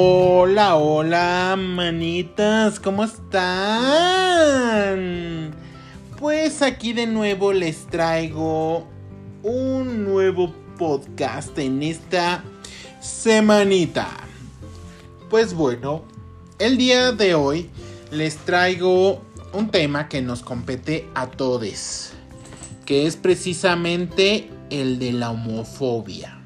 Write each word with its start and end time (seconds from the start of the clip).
Hola, 0.00 0.76
hola, 0.76 1.56
manitas, 1.58 2.78
¿cómo 2.78 3.02
están? 3.02 3.42
Pues 6.20 6.62
aquí 6.62 6.92
de 6.92 7.08
nuevo 7.08 7.52
les 7.52 7.84
traigo 7.88 8.86
un 9.42 10.04
nuevo 10.04 10.54
podcast 10.78 11.58
en 11.58 11.82
esta 11.82 12.44
semanita. 13.00 14.08
Pues 15.30 15.52
bueno, 15.52 16.04
el 16.60 16.78
día 16.78 17.10
de 17.10 17.34
hoy 17.34 17.68
les 18.12 18.36
traigo 18.36 19.20
un 19.52 19.68
tema 19.72 20.08
que 20.08 20.22
nos 20.22 20.42
compete 20.42 21.08
a 21.16 21.26
todos, 21.26 22.12
que 22.86 23.08
es 23.08 23.16
precisamente 23.16 24.48
el 24.70 25.00
de 25.00 25.10
la 25.10 25.32
homofobia. 25.32 26.40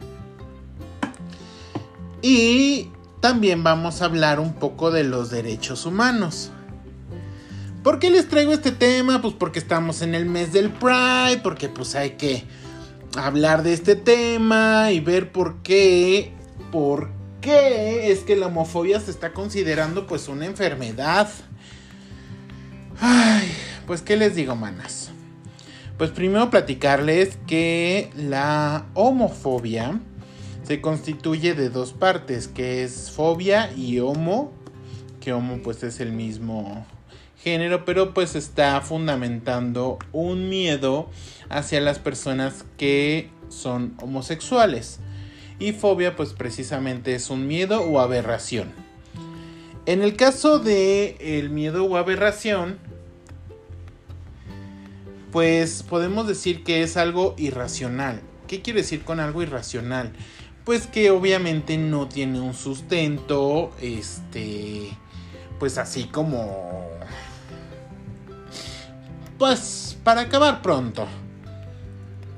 Y 2.23 2.89
también 3.23 3.63
vamos 3.63 4.03
a 4.03 4.07
hablar 4.07 4.41
un 4.41 4.53
poco 4.53 4.91
de 4.91 5.05
los 5.05 5.31
derechos 5.31 5.87
humanos. 5.87 6.51
¿Por 7.85 8.01
qué 8.01 8.11
les 8.11 8.29
traigo 8.29 8.53
este 8.53 8.73
tema? 8.73 9.23
Pues 9.23 9.33
porque 9.35 9.61
estamos 9.61 10.03
en 10.03 10.17
el 10.17 10.27
mes 10.27 10.53
del 10.53 10.71
Pride, 10.71 11.39
porque 11.41 11.69
pues 11.69 11.95
hay 11.95 12.11
que 12.11 12.43
hablar 13.17 13.63
de 13.63 13.75
este 13.75 13.95
tema 13.95 14.91
y 14.91 14.99
ver 14.99 15.31
por 15.31 15.63
qué, 15.63 16.33
por 16.73 17.11
qué 17.41 18.11
es 18.11 18.21
que 18.21 18.35
la 18.35 18.49
homofobia 18.49 18.99
se 18.99 19.13
está 19.13 19.33
considerando 19.33 20.09
pues 20.09 20.27
una 20.27 20.47
enfermedad. 20.47 21.31
Ay, 23.01 23.53
pues 23.87 24.03
qué 24.03 24.17
les 24.17 24.35
digo, 24.35 24.57
manas. 24.57 25.11
Pues 25.97 26.11
primero 26.11 26.51
platicarles 26.51 27.39
que 27.47 28.11
la 28.17 28.87
homofobia 28.95 30.01
se 30.65 30.81
constituye 30.81 31.55
de 31.55 31.71
dos 31.71 31.93
partes, 31.93 32.49
que 32.49 32.85
es 32.85 33.11
fobia 33.11 33.73
y 33.77 33.99
homo, 34.01 34.53
que 35.21 35.33
homo 35.33 35.59
pues 35.63 35.83
es 35.83 36.01
el 36.01 36.13
mismo 36.13 36.87
género, 37.43 37.85
pero 37.85 38.15
pues 38.15 38.37
está 38.37 38.81
fundamentando 38.81 39.99
un 40.13 40.49
miedo 40.49 41.11
hacia 41.49 41.81
las 41.81 41.99
personas 41.99 42.65
que 42.79 43.31
son 43.49 43.95
homosexuales. 44.01 45.01
Y 45.59 45.73
fobia 45.73 46.17
pues 46.17 46.33
precisamente 46.33 47.15
es 47.15 47.31
un 47.31 47.47
miedo 47.47 47.83
o 47.83 48.01
aberración. 48.01 48.73
En 49.87 50.03
el 50.03 50.17
caso 50.17 50.59
de 50.59 51.17
el 51.21 51.51
miedo 51.51 51.85
o 51.85 51.97
aberración, 51.97 52.79
pues 55.33 55.83
podemos 55.83 56.29
decir 56.29 56.63
que 56.63 56.83
es 56.83 56.97
algo 56.97 57.35
irracional. 57.37 58.21
¿Qué 58.47 58.61
quiere 58.63 58.83
decir 58.83 59.03
con 59.03 59.19
algo 59.19 59.43
irracional? 59.43 60.13
Pues 60.65 60.87
que 60.87 61.11
obviamente 61.11 61.77
no 61.77 62.09
tiene 62.09 62.41
un 62.41 62.55
sustento, 62.55 63.73
este, 63.81 64.91
pues 65.59 65.79
así 65.79 66.05
como, 66.05 66.89
pues 69.39 69.97
para 70.05 70.23
acabar 70.23 70.63
pronto. 70.63 71.07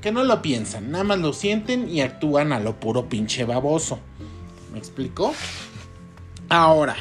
Que 0.00 0.12
no 0.12 0.22
lo 0.22 0.42
piensan, 0.42 0.90
nada 0.90 1.04
más 1.04 1.18
lo 1.18 1.32
sienten 1.32 1.88
y 1.88 2.02
actúan 2.02 2.52
a 2.52 2.60
lo 2.60 2.78
puro 2.78 3.08
pinche 3.08 3.44
baboso. 3.44 3.98
¿Me 4.72 4.78
explico? 4.78 5.34
Ahora, 6.50 6.94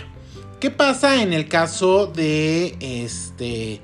¿qué 0.61 0.69
pasa 0.69 1.21
en 1.21 1.33
el 1.33 1.49
caso 1.49 2.07
de 2.07 2.77
este... 2.79 3.81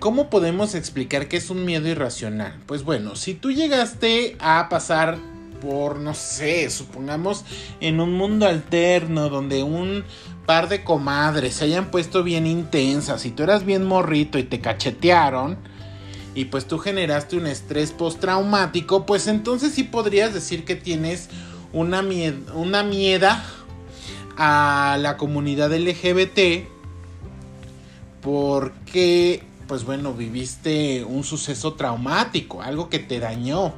¿Cómo 0.00 0.30
podemos 0.30 0.74
explicar 0.74 1.28
que 1.28 1.36
es 1.36 1.48
un 1.48 1.64
miedo 1.64 1.88
irracional? 1.88 2.60
Pues 2.66 2.82
bueno, 2.82 3.14
si 3.14 3.34
tú 3.34 3.52
llegaste 3.52 4.36
a 4.40 4.68
pasar 4.68 5.18
por, 5.64 5.98
no 5.98 6.14
sé, 6.14 6.68
supongamos 6.70 7.44
en 7.80 8.00
un 8.00 8.12
mundo 8.12 8.46
alterno 8.46 9.28
donde 9.28 9.62
un 9.62 10.04
par 10.46 10.68
de 10.68 10.84
comadres 10.84 11.54
se 11.54 11.64
hayan 11.64 11.90
puesto 11.90 12.22
bien 12.22 12.46
intensas 12.46 13.24
y 13.24 13.30
tú 13.30 13.42
eras 13.42 13.64
bien 13.64 13.84
morrito 13.84 14.38
y 14.38 14.44
te 14.44 14.60
cachetearon 14.60 15.56
y 16.34 16.46
pues 16.46 16.66
tú 16.66 16.78
generaste 16.78 17.36
un 17.36 17.46
estrés 17.46 17.92
postraumático, 17.92 19.06
pues 19.06 19.26
entonces 19.26 19.72
sí 19.72 19.84
podrías 19.84 20.34
decir 20.34 20.64
que 20.64 20.76
tienes 20.76 21.30
una, 21.72 22.04
una 22.54 22.82
mieda 22.82 23.44
a 24.36 24.98
la 25.00 25.16
comunidad 25.16 25.72
LGBT 25.72 26.68
porque 28.20 29.42
pues 29.66 29.84
bueno, 29.84 30.12
viviste 30.12 31.04
un 31.04 31.24
suceso 31.24 31.74
traumático, 31.74 32.62
algo 32.62 32.88
que 32.88 32.98
te 32.98 33.18
dañó. 33.18 33.72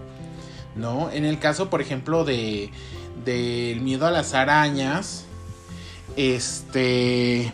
¿No? 0.76 1.10
En 1.10 1.24
el 1.24 1.38
caso, 1.38 1.70
por 1.70 1.80
ejemplo, 1.80 2.24
de 2.24 2.70
del 3.24 3.80
miedo 3.80 4.06
a 4.06 4.10
las 4.10 4.34
arañas, 4.34 5.24
este, 6.16 7.52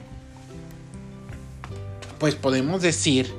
pues 2.19 2.34
podemos 2.34 2.82
decir 2.82 3.32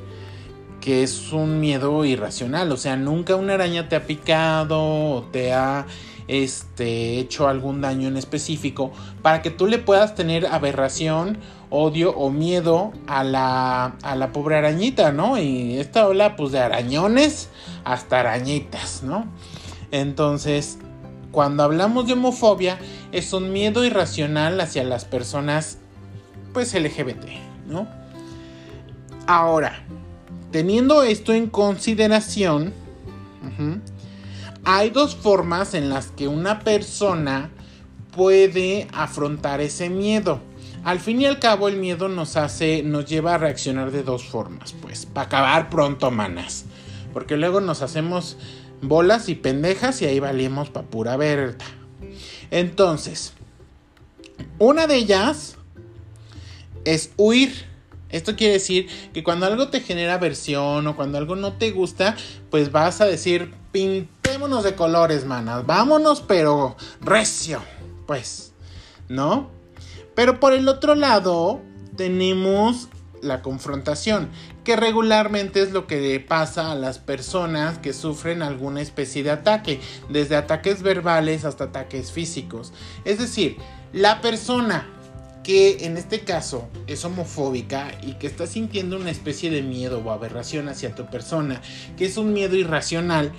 que 0.82 1.04
es 1.04 1.32
un 1.32 1.60
miedo 1.60 2.04
irracional, 2.04 2.72
o 2.72 2.78
sea, 2.78 2.98
nunca 2.98 3.36
una 3.36 3.54
araña 3.54 3.88
te 3.88 3.96
ha 3.96 4.06
picado 4.06 4.82
o 4.82 5.24
te 5.32 5.54
ha 5.54 5.86
este, 6.28 7.20
hecho 7.20 7.48
algún 7.48 7.82
daño 7.82 8.08
en 8.08 8.18
específico 8.18 8.92
para 9.22 9.42
que 9.42 9.50
tú 9.50 9.68
le 9.68 9.78
puedas 9.78 10.16
tener 10.16 10.46
aberración, 10.48 11.38
odio 11.70 12.12
o 12.12 12.30
miedo 12.32 12.92
a 13.08 13.24
la, 13.24 13.96
a 14.02 14.16
la 14.16 14.32
pobre 14.34 14.58
arañita, 14.58 15.12
¿no? 15.12 15.38
Y 15.38 15.78
esto 15.78 16.00
habla 16.00 16.36
pues 16.36 16.52
de 16.52 16.60
arañones 16.60 17.50
hasta 17.86 18.20
arañitas, 18.20 19.04
¿no? 19.04 19.28
Entonces, 19.94 20.80
cuando 21.32 21.62
hablamos 21.62 22.08
de 22.08 22.14
homofobia, 22.14 22.80
es 23.12 23.32
un 23.32 23.54
miedo 23.54 23.86
irracional 23.86 24.60
hacia 24.60 24.84
las 24.84 25.06
personas, 25.06 25.78
pues 26.52 26.74
LGBT, 26.74 27.28
¿no? 27.68 27.88
Ahora, 29.28 29.84
teniendo 30.52 31.04
esto 31.04 31.32
en 31.32 31.48
consideración, 31.48 32.74
hay 34.66 34.90
dos 34.90 35.16
formas 35.16 35.76
en 35.76 35.90
las 35.90 36.08
que 36.08 36.28
una 36.28 36.62
persona 36.62 37.52
puede 38.16 38.88
afrontar 38.94 39.62
ese 39.62 39.92
miedo. 39.92 40.40
Al 40.84 41.00
fin 41.00 41.22
y 41.22 41.28
al 41.28 41.38
cabo, 41.38 41.68
el 41.68 41.78
miedo 41.78 42.10
nos 42.10 42.36
hace, 42.36 42.82
nos 42.82 43.06
lleva 43.06 43.36
a 43.36 43.38
reaccionar 43.38 43.92
de 43.92 44.02
dos 44.02 44.26
formas, 44.26 44.74
pues, 44.74 45.06
para 45.06 45.28
acabar 45.28 45.70
pronto, 45.70 46.10
manas. 46.10 46.66
Porque 47.14 47.38
luego 47.38 47.62
nos 47.62 47.84
hacemos 47.84 48.38
bolas 48.88 49.30
y 49.30 49.36
pendejas 49.36 50.02
y 50.02 50.06
ahí 50.06 50.20
valimos 50.20 50.70
pa' 50.70 50.84
pura 50.84 51.18
verga. 51.18 51.58
Entonces, 52.52 53.34
una 54.60 54.88
de 54.88 54.96
ellas 54.96 55.56
es 56.86 57.12
huir. 57.18 57.66
Esto 58.10 58.36
quiere 58.36 58.54
decir 58.54 58.88
que 59.12 59.24
cuando 59.24 59.48
algo 59.48 59.70
te 59.70 59.82
genera 59.82 60.16
aversión 60.16 60.86
o 60.86 60.96
cuando 60.96 61.18
algo 61.18 61.36
no 61.36 61.54
te 61.54 61.72
gusta, 61.72 62.16
pues 62.52 62.72
vas 62.72 63.02
a 63.02 63.06
decir, 63.06 63.54
pintémonos 63.72 64.64
de 64.64 64.76
colores, 64.76 65.26
manas. 65.26 65.66
Vámonos, 65.66 66.22
pero 66.22 66.78
recio. 67.02 67.62
Pues, 68.06 68.54
¿no? 69.10 69.50
Pero 70.14 70.40
por 70.40 70.54
el 70.54 70.68
otro 70.68 70.94
lado, 70.94 71.62
tenemos 71.96 72.88
la 73.24 73.42
confrontación, 73.42 74.30
que 74.64 74.76
regularmente 74.76 75.62
es 75.62 75.72
lo 75.72 75.88
que 75.88 76.00
le 76.00 76.20
pasa 76.20 76.72
a 76.72 76.76
las 76.76 77.00
personas 77.00 77.80
que 77.80 77.94
sufren 77.94 78.42
alguna 78.42 78.82
especie 78.82 79.24
de 79.24 79.32
ataque, 79.32 79.80
desde 80.10 80.36
ataques 80.36 80.84
verbales 80.84 81.46
hasta 81.46 81.66
ataques 81.66 82.12
físicos. 82.12 82.74
Es 83.06 83.18
decir, 83.18 83.58
la 83.94 84.22
persona 84.22 84.88
que 85.44 85.86
en 85.86 85.98
este 85.98 86.22
caso 86.22 86.70
es 86.88 87.04
homofóbica 87.04 87.92
y 88.02 88.14
que 88.14 88.28
está 88.28 88.48
sintiendo 88.48 88.96
una 88.96 89.12
especie 89.12 89.50
de 89.50 89.62
miedo 89.62 90.00
o 90.00 90.12
aberración 90.12 90.70
hacia 90.70 90.96
tu 90.96 91.06
persona, 91.08 91.62
que 91.98 92.06
es 92.06 92.18
un 92.18 92.34
miedo 92.34 92.56
irracional, 92.56 93.34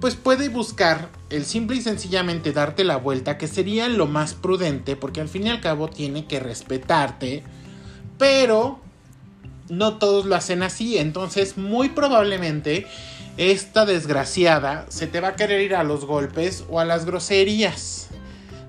pues 0.00 0.16
puede 0.16 0.48
buscar 0.48 1.10
el 1.30 1.44
simple 1.44 1.76
y 1.76 1.80
sencillamente 1.80 2.52
darte 2.52 2.82
la 2.82 2.96
vuelta, 2.96 3.38
que 3.38 3.46
sería 3.46 3.88
lo 3.88 4.06
más 4.06 4.34
prudente, 4.34 4.96
porque 4.96 5.20
al 5.20 5.28
fin 5.28 5.46
y 5.46 5.50
al 5.50 5.60
cabo 5.60 5.88
tiene 5.88 6.26
que 6.26 6.40
respetarte, 6.40 7.44
pero 8.18 8.80
no 9.68 9.98
todos 9.98 10.26
lo 10.26 10.36
hacen 10.36 10.62
así. 10.62 10.98
Entonces, 10.98 11.56
muy 11.56 11.90
probablemente 11.90 12.86
esta 13.36 13.84
desgraciada 13.84 14.86
se 14.88 15.06
te 15.06 15.20
va 15.20 15.28
a 15.28 15.36
querer 15.36 15.60
ir 15.60 15.74
a 15.74 15.84
los 15.84 16.04
golpes 16.04 16.64
o 16.68 16.80
a 16.80 16.84
las 16.84 17.04
groserías, 17.04 18.08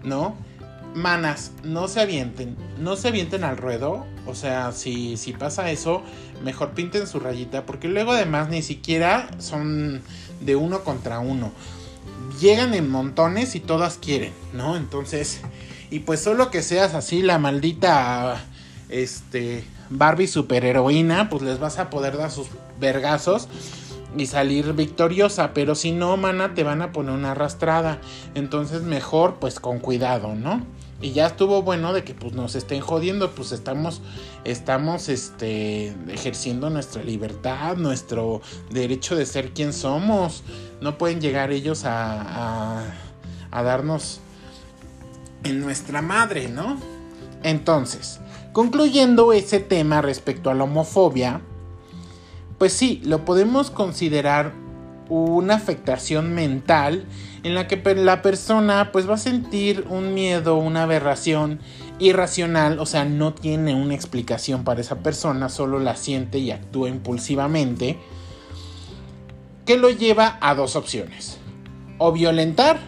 ¿no? 0.03 0.35
Manas, 0.95 1.51
no 1.63 1.87
se 1.87 1.99
avienten, 1.99 2.55
no 2.79 2.95
se 2.95 3.09
avienten 3.09 3.43
al 3.43 3.57
ruedo. 3.57 4.05
O 4.25 4.33
sea, 4.33 4.71
si, 4.71 5.17
si 5.17 5.33
pasa 5.33 5.69
eso, 5.69 6.01
mejor 6.43 6.71
pinten 6.71 7.05
su 7.05 7.19
rayita, 7.19 7.65
porque 7.65 7.87
luego 7.87 8.13
además 8.13 8.49
ni 8.49 8.61
siquiera 8.61 9.29
son 9.39 10.01
de 10.41 10.55
uno 10.55 10.83
contra 10.83 11.19
uno. 11.19 11.51
Llegan 12.39 12.73
en 12.73 12.89
montones 12.89 13.55
y 13.55 13.59
todas 13.59 13.97
quieren, 13.97 14.33
¿no? 14.53 14.77
Entonces, 14.77 15.41
y 15.91 15.99
pues 15.99 16.21
solo 16.21 16.49
que 16.49 16.63
seas 16.63 16.93
así 16.93 17.21
la 17.21 17.37
maldita, 17.37 18.43
este, 18.89 19.63
Barbie 19.89 20.27
superheroína, 20.27 21.29
pues 21.29 21.41
les 21.43 21.59
vas 21.59 21.79
a 21.79 21.89
poder 21.89 22.17
dar 22.17 22.31
sus 22.31 22.47
vergazos 22.79 23.47
y 24.17 24.25
salir 24.27 24.73
victoriosa. 24.73 25.53
Pero 25.53 25.75
si 25.75 25.91
no, 25.91 26.17
mana, 26.17 26.53
te 26.53 26.63
van 26.63 26.81
a 26.81 26.91
poner 26.91 27.13
una 27.13 27.31
arrastrada. 27.31 27.99
Entonces 28.33 28.81
mejor 28.81 29.35
pues 29.35 29.59
con 29.59 29.79
cuidado, 29.79 30.35
¿no? 30.35 30.65
Y 31.01 31.11
ya 31.11 31.27
estuvo 31.27 31.61
bueno 31.61 31.91
de 31.91 32.03
que 32.03 32.13
pues 32.13 32.33
nos 32.33 32.55
estén 32.55 32.79
jodiendo, 32.79 33.31
pues 33.31 33.51
estamos, 33.51 34.01
estamos 34.45 35.09
este, 35.09 35.93
ejerciendo 36.07 36.69
nuestra 36.69 37.03
libertad, 37.03 37.75
nuestro 37.75 38.41
derecho 38.71 39.15
de 39.15 39.25
ser 39.25 39.51
quien 39.51 39.73
somos. 39.73 40.43
No 40.81 40.97
pueden 40.97 41.19
llegar 41.19 41.51
ellos 41.51 41.83
a, 41.83 42.21
a, 42.21 42.83
a 43.51 43.63
darnos 43.63 44.21
en 45.43 45.59
nuestra 45.59 46.01
madre, 46.01 46.47
¿no? 46.47 46.79
Entonces, 47.43 48.19
concluyendo 48.55 49.33
ese 49.33 49.59
tema 49.59 50.01
respecto 50.01 50.49
a 50.49 50.53
la 50.53 50.63
homofobia, 50.63 51.41
pues 52.57 52.71
sí, 52.71 53.01
lo 53.03 53.25
podemos 53.25 53.69
considerar 53.69 54.53
una 55.09 55.55
afectación 55.55 56.33
mental 56.33 57.05
en 57.43 57.53
la 57.53 57.67
que 57.67 57.75
la 57.95 58.21
persona 58.21 58.93
pues 58.93 59.09
va 59.09 59.15
a 59.15 59.17
sentir 59.17 59.85
un 59.89 60.13
miedo, 60.13 60.55
una 60.55 60.83
aberración 60.83 61.59
irracional, 61.99 62.79
o 62.79 62.85
sea, 62.85 63.03
no 63.03 63.33
tiene 63.33 63.75
una 63.75 63.93
explicación 63.93 64.63
para 64.63 64.79
esa 64.79 64.99
persona, 64.99 65.49
solo 65.49 65.79
la 65.79 65.97
siente 65.97 66.37
y 66.37 66.51
actúa 66.51 66.87
impulsivamente, 66.87 67.97
que 69.65 69.75
lo 69.75 69.89
lleva 69.89 70.37
a 70.39 70.55
dos 70.55 70.77
opciones, 70.77 71.39
o 71.97 72.13
violentar 72.13 72.79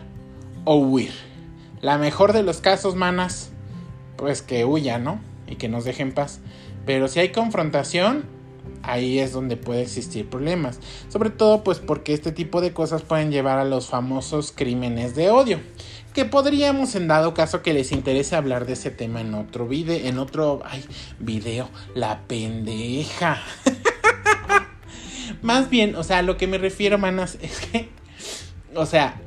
o 0.63 0.77
huir. 0.77 1.11
La 1.81 1.97
mejor 1.97 2.31
de 2.31 2.43
los 2.43 2.61
casos, 2.61 2.95
manas, 2.95 3.49
pues 4.15 4.41
que 4.41 4.63
huya, 4.63 4.97
¿no? 4.97 5.19
Y 5.47 5.55
que 5.55 5.69
nos 5.69 5.85
deje 5.85 6.03
en 6.03 6.13
paz. 6.13 6.39
Pero 6.85 7.07
si 7.07 7.19
hay 7.19 7.29
confrontación, 7.29 8.25
ahí 8.83 9.19
es 9.19 9.33
donde 9.33 9.57
puede 9.57 9.81
existir 9.81 10.29
problemas. 10.29 10.79
Sobre 11.09 11.29
todo 11.29 11.63
pues 11.63 11.79
porque 11.79 12.13
este 12.13 12.31
tipo 12.31 12.61
de 12.61 12.73
cosas 12.73 13.01
pueden 13.01 13.31
llevar 13.31 13.59
a 13.59 13.65
los 13.65 13.87
famosos 13.87 14.53
crímenes 14.55 15.15
de 15.15 15.29
odio. 15.29 15.59
Que 16.13 16.25
podríamos 16.25 16.95
en 16.95 17.07
dado 17.07 17.33
caso 17.33 17.61
que 17.61 17.73
les 17.73 17.91
interese 17.91 18.35
hablar 18.35 18.65
de 18.65 18.73
ese 18.73 18.89
tema 18.89 19.21
en 19.21 19.35
otro 19.35 19.67
video, 19.67 20.07
en 20.07 20.17
otro 20.17 20.61
ay, 20.65 20.83
video, 21.19 21.69
la 21.93 22.21
pendeja. 22.27 23.41
Más 25.41 25.69
bien, 25.69 25.95
o 25.95 26.03
sea, 26.03 26.23
lo 26.23 26.37
que 26.37 26.47
me 26.47 26.57
refiero, 26.57 26.97
manas, 26.97 27.37
es 27.41 27.59
que, 27.59 27.89
o 28.73 28.87
sea, 28.87 29.21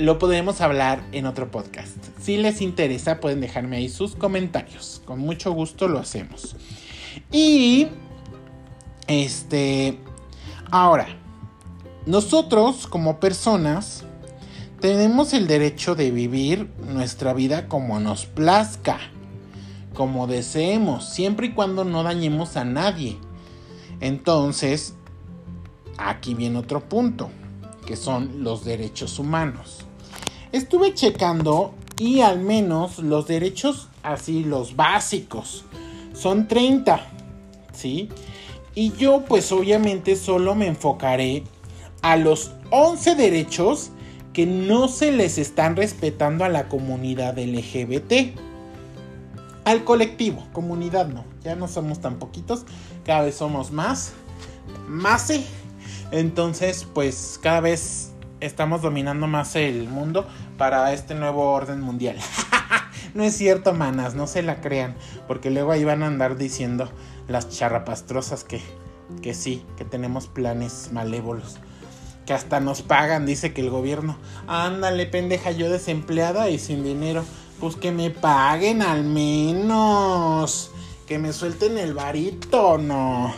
lo 0.00 0.18
podemos 0.18 0.62
hablar 0.62 1.02
en 1.12 1.26
otro 1.26 1.50
podcast. 1.50 1.96
Si 2.18 2.38
les 2.38 2.62
interesa, 2.62 3.20
pueden 3.20 3.40
dejarme 3.40 3.76
ahí 3.76 3.88
sus 3.90 4.16
comentarios. 4.16 5.02
Con 5.04 5.20
mucho 5.20 5.52
gusto 5.52 5.88
lo 5.88 5.98
hacemos. 5.98 6.56
Y 7.30 7.88
este, 9.06 9.98
ahora, 10.70 11.06
nosotros 12.06 12.86
como 12.86 13.20
personas 13.20 14.04
tenemos 14.80 15.34
el 15.34 15.46
derecho 15.46 15.94
de 15.94 16.10
vivir 16.10 16.70
nuestra 16.88 17.34
vida 17.34 17.68
como 17.68 18.00
nos 18.00 18.24
plazca, 18.24 18.98
como 19.92 20.26
deseemos, 20.26 21.10
siempre 21.10 21.48
y 21.48 21.52
cuando 21.52 21.84
no 21.84 22.02
dañemos 22.02 22.56
a 22.56 22.64
nadie. 22.64 23.18
Entonces, 24.00 24.94
aquí 25.98 26.32
viene 26.32 26.58
otro 26.58 26.88
punto, 26.88 27.28
que 27.84 27.96
son 27.96 28.42
los 28.42 28.64
derechos 28.64 29.18
humanos. 29.18 29.84
Estuve 30.52 30.94
checando 30.94 31.74
y 31.96 32.22
al 32.22 32.40
menos 32.40 32.98
los 32.98 33.28
derechos, 33.28 33.88
así 34.02 34.42
los 34.42 34.74
básicos, 34.74 35.64
son 36.12 36.48
30, 36.48 37.00
¿sí? 37.72 38.08
Y 38.74 38.92
yo 38.92 39.24
pues 39.28 39.52
obviamente 39.52 40.16
solo 40.16 40.56
me 40.56 40.66
enfocaré 40.66 41.44
a 42.02 42.16
los 42.16 42.50
11 42.70 43.14
derechos 43.14 43.90
que 44.32 44.46
no 44.46 44.88
se 44.88 45.12
les 45.12 45.38
están 45.38 45.76
respetando 45.76 46.44
a 46.44 46.48
la 46.48 46.68
comunidad 46.68 47.38
LGBT. 47.38 48.36
Al 49.64 49.84
colectivo, 49.84 50.48
comunidad 50.52 51.06
no, 51.06 51.24
ya 51.44 51.54
no 51.54 51.68
somos 51.68 52.00
tan 52.00 52.18
poquitos, 52.18 52.64
cada 53.04 53.22
vez 53.22 53.36
somos 53.36 53.70
más, 53.70 54.14
más. 54.88 55.32
Entonces 56.10 56.88
pues 56.92 57.38
cada 57.40 57.60
vez 57.60 58.09
estamos 58.40 58.82
dominando 58.82 59.26
más 59.26 59.54
el 59.56 59.88
mundo 59.88 60.26
para 60.58 60.92
este 60.92 61.14
nuevo 61.14 61.50
orden 61.50 61.80
mundial. 61.80 62.16
no 63.14 63.22
es 63.22 63.36
cierto, 63.36 63.72
manas, 63.74 64.14
no 64.14 64.26
se 64.26 64.42
la 64.42 64.60
crean, 64.60 64.94
porque 65.28 65.50
luego 65.50 65.72
ahí 65.72 65.84
van 65.84 66.02
a 66.02 66.06
andar 66.06 66.36
diciendo 66.36 66.90
las 67.28 67.48
charrapastrosas 67.48 68.44
que, 68.44 68.60
que 69.22 69.34
sí, 69.34 69.64
que 69.76 69.84
tenemos 69.84 70.26
planes 70.26 70.90
malévolos. 70.92 71.58
Que 72.26 72.34
hasta 72.34 72.60
nos 72.60 72.82
pagan, 72.82 73.26
dice 73.26 73.52
que 73.52 73.60
el 73.60 73.70
gobierno. 73.70 74.16
Ándale, 74.46 75.06
pendeja, 75.06 75.50
yo 75.50 75.70
desempleada 75.70 76.48
y 76.48 76.58
sin 76.58 76.84
dinero. 76.84 77.24
Pues 77.58 77.76
que 77.76 77.92
me 77.92 78.10
paguen 78.10 78.82
al 78.82 79.04
menos. 79.04 80.70
Que 81.06 81.18
me 81.18 81.32
suelten 81.32 81.76
el 81.76 81.92
varito, 81.92 82.78
no. 82.78 83.34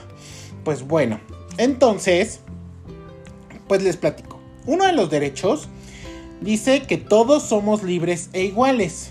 Pues 0.62 0.86
bueno, 0.86 1.20
entonces, 1.56 2.40
pues 3.66 3.82
les 3.82 3.96
platico. 3.96 4.31
Uno 4.66 4.86
de 4.86 4.92
los 4.92 5.10
derechos 5.10 5.68
dice 6.40 6.82
que 6.82 6.98
todos 6.98 7.42
somos 7.42 7.82
libres 7.82 8.30
e 8.32 8.44
iguales. 8.44 9.10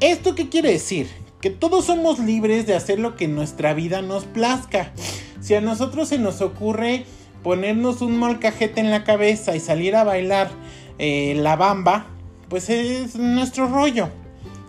¿Esto 0.00 0.34
qué 0.34 0.48
quiere 0.48 0.72
decir? 0.72 1.08
que 1.40 1.50
todos 1.50 1.84
somos 1.84 2.18
libres 2.18 2.66
de 2.66 2.74
hacer 2.74 2.98
lo 2.98 3.16
que 3.16 3.28
nuestra 3.28 3.74
vida 3.74 4.02
nos 4.02 4.24
plazca. 4.24 4.92
Si 5.40 5.54
a 5.54 5.60
nosotros 5.60 6.08
se 6.08 6.18
nos 6.18 6.40
ocurre 6.40 7.04
ponernos 7.42 8.00
un 8.00 8.18
molcajete 8.18 8.80
en 8.80 8.90
la 8.90 9.04
cabeza 9.04 9.54
y 9.54 9.60
salir 9.60 9.94
a 9.94 10.04
bailar 10.04 10.50
eh, 10.98 11.34
la 11.36 11.56
bamba, 11.56 12.06
pues 12.48 12.68
es 12.70 13.16
nuestro 13.16 13.68
rollo. 13.68 14.08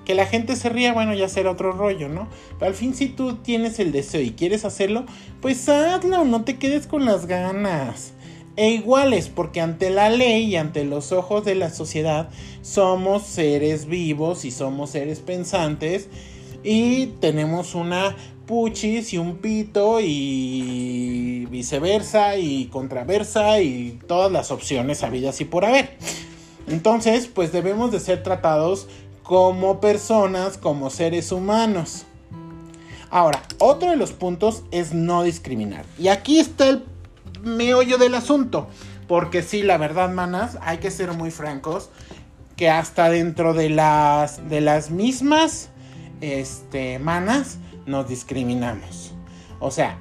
Que 0.05 0.13
la 0.15 0.25
gente 0.25 0.55
se 0.55 0.69
ría, 0.69 0.93
bueno, 0.93 1.13
ya 1.13 1.29
será 1.29 1.51
otro 1.51 1.71
rollo, 1.71 2.09
¿no? 2.09 2.27
Pero 2.57 2.69
al 2.69 2.75
fin 2.75 2.95
si 2.95 3.09
tú 3.09 3.35
tienes 3.35 3.79
el 3.79 3.91
deseo 3.91 4.21
y 4.21 4.31
quieres 4.31 4.65
hacerlo, 4.65 5.05
pues 5.41 5.69
hazlo, 5.69 6.25
no 6.25 6.43
te 6.43 6.57
quedes 6.57 6.87
con 6.87 7.05
las 7.05 7.25
ganas. 7.25 8.13
E 8.59 8.71
iguales, 8.71 9.29
porque 9.29 9.61
ante 9.61 9.89
la 9.89 10.09
ley 10.09 10.47
y 10.47 10.57
ante 10.57 10.83
los 10.83 11.13
ojos 11.13 11.45
de 11.45 11.55
la 11.55 11.69
sociedad 11.69 12.27
somos 12.61 13.23
seres 13.23 13.85
vivos 13.85 14.43
y 14.43 14.51
somos 14.51 14.89
seres 14.89 15.21
pensantes 15.21 16.09
y 16.61 17.05
tenemos 17.21 17.73
una 17.73 18.17
puchis 18.47 19.13
y 19.13 19.17
un 19.17 19.37
pito 19.37 20.01
y 20.01 21.47
viceversa 21.49 22.35
y 22.35 22.65
contraversa 22.65 23.61
y 23.61 23.97
todas 24.07 24.29
las 24.29 24.51
opciones 24.51 25.03
habidas 25.03 25.39
y 25.39 25.45
por 25.45 25.63
haber. 25.63 25.91
Entonces, 26.67 27.27
pues 27.27 27.53
debemos 27.53 27.93
de 27.93 28.01
ser 28.01 28.23
tratados 28.23 28.89
como 29.23 29.79
personas, 29.79 30.57
como 30.57 30.89
seres 30.89 31.31
humanos. 31.31 32.05
Ahora, 33.09 33.41
otro 33.57 33.89
de 33.89 33.95
los 33.95 34.11
puntos 34.11 34.63
es 34.71 34.93
no 34.93 35.23
discriminar. 35.23 35.85
Y 35.97 36.09
aquí 36.09 36.39
está 36.39 36.67
el 36.67 36.83
meollo 37.43 37.97
del 37.97 38.15
asunto. 38.15 38.67
Porque 39.07 39.41
sí, 39.41 39.63
la 39.63 39.77
verdad, 39.77 40.09
manas, 40.09 40.57
hay 40.61 40.77
que 40.77 40.91
ser 40.91 41.11
muy 41.13 41.31
francos. 41.31 41.89
Que 42.55 42.69
hasta 42.69 43.09
dentro 43.09 43.53
de 43.53 43.69
las, 43.69 44.49
de 44.49 44.61
las 44.61 44.91
mismas 44.91 45.69
este, 46.21 46.99
manas, 46.99 47.57
nos 47.85 48.07
discriminamos. 48.07 49.13
O 49.59 49.71
sea, 49.71 49.97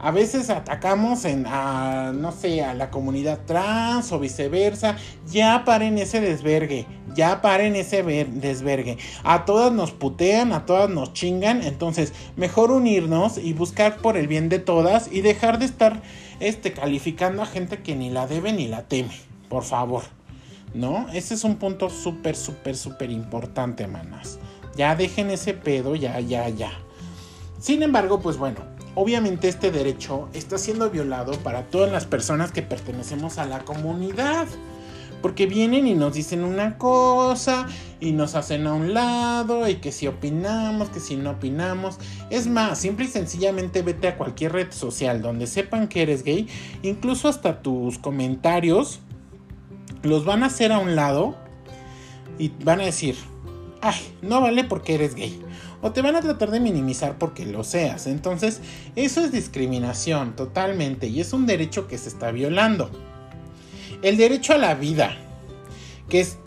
a 0.00 0.12
veces 0.12 0.48
atacamos 0.48 1.24
en, 1.24 1.44
a, 1.46 2.12
no 2.14 2.30
sé, 2.30 2.62
a 2.62 2.72
la 2.74 2.90
comunidad 2.90 3.40
trans 3.46 4.12
o 4.12 4.20
viceversa. 4.20 4.96
Ya 5.28 5.64
paren 5.64 5.98
ese 5.98 6.20
desvergue. 6.20 6.86
Ya 7.14 7.42
paren 7.42 7.74
ese 7.74 8.02
desvergue. 8.04 8.96
A 9.24 9.44
todas 9.44 9.72
nos 9.72 9.90
putean, 9.90 10.52
a 10.52 10.66
todas 10.66 10.88
nos 10.88 11.12
chingan. 11.14 11.62
Entonces, 11.62 12.12
mejor 12.36 12.70
unirnos 12.70 13.38
y 13.38 13.54
buscar 13.54 13.96
por 13.96 14.16
el 14.16 14.28
bien 14.28 14.48
de 14.48 14.60
todas 14.60 15.10
y 15.10 15.20
dejar 15.22 15.58
de 15.58 15.64
estar 15.64 16.00
este, 16.40 16.72
calificando 16.72 17.42
a 17.42 17.46
gente 17.46 17.82
que 17.82 17.94
ni 17.94 18.10
la 18.10 18.26
debe 18.26 18.52
ni 18.52 18.68
la 18.68 18.82
teme. 18.82 19.16
Por 19.48 19.64
favor. 19.64 20.02
¿No? 20.74 21.08
Ese 21.12 21.34
es 21.34 21.44
un 21.44 21.56
punto 21.56 21.88
súper, 21.88 22.36
súper, 22.36 22.76
súper 22.76 23.10
importante, 23.10 23.86
manas. 23.86 24.38
Ya 24.76 24.94
dejen 24.94 25.30
ese 25.30 25.54
pedo, 25.54 25.96
ya, 25.96 26.20
ya, 26.20 26.48
ya. 26.50 26.70
Sin 27.58 27.82
embargo, 27.82 28.20
pues 28.20 28.36
bueno, 28.36 28.60
obviamente 28.94 29.48
este 29.48 29.70
derecho 29.70 30.28
está 30.34 30.58
siendo 30.58 30.90
violado 30.90 31.32
para 31.38 31.64
todas 31.64 31.90
las 31.90 32.04
personas 32.04 32.52
que 32.52 32.62
pertenecemos 32.62 33.38
a 33.38 33.46
la 33.46 33.64
comunidad. 33.64 34.46
Porque 35.22 35.46
vienen 35.46 35.86
y 35.86 35.94
nos 35.94 36.14
dicen 36.14 36.44
una 36.44 36.78
cosa 36.78 37.66
y 38.00 38.12
nos 38.12 38.34
hacen 38.34 38.66
a 38.66 38.74
un 38.74 38.94
lado 38.94 39.68
y 39.68 39.76
que 39.76 39.90
si 39.90 40.06
opinamos, 40.06 40.90
que 40.90 41.00
si 41.00 41.16
no 41.16 41.30
opinamos. 41.30 41.98
Es 42.30 42.46
más, 42.46 42.78
simple 42.78 43.06
y 43.06 43.08
sencillamente 43.08 43.82
vete 43.82 44.08
a 44.08 44.16
cualquier 44.16 44.52
red 44.52 44.70
social 44.70 45.20
donde 45.22 45.46
sepan 45.46 45.88
que 45.88 46.02
eres 46.02 46.22
gay. 46.22 46.48
Incluso 46.82 47.28
hasta 47.28 47.62
tus 47.62 47.98
comentarios 47.98 49.00
los 50.02 50.24
van 50.24 50.42
a 50.42 50.46
hacer 50.46 50.72
a 50.72 50.78
un 50.78 50.94
lado 50.94 51.36
y 52.38 52.52
van 52.62 52.80
a 52.80 52.84
decir, 52.84 53.16
ay, 53.80 53.96
no 54.22 54.40
vale 54.40 54.64
porque 54.64 54.94
eres 54.94 55.14
gay. 55.14 55.40
O 55.80 55.92
te 55.92 56.02
van 56.02 56.16
a 56.16 56.20
tratar 56.20 56.50
de 56.50 56.60
minimizar 56.60 57.18
porque 57.18 57.46
lo 57.46 57.62
seas. 57.62 58.06
Entonces, 58.06 58.60
eso 58.96 59.20
es 59.20 59.32
discriminación 59.32 60.34
totalmente 60.34 61.06
y 61.06 61.20
es 61.20 61.32
un 61.32 61.46
derecho 61.46 61.86
que 61.86 61.98
se 61.98 62.08
está 62.08 62.30
violando. 62.32 62.90
El 64.02 64.16
derecho 64.16 64.54
a 64.54 64.58
la 64.58 64.74
vida, 64.74 65.16
que 66.08 66.20
es 66.20 66.38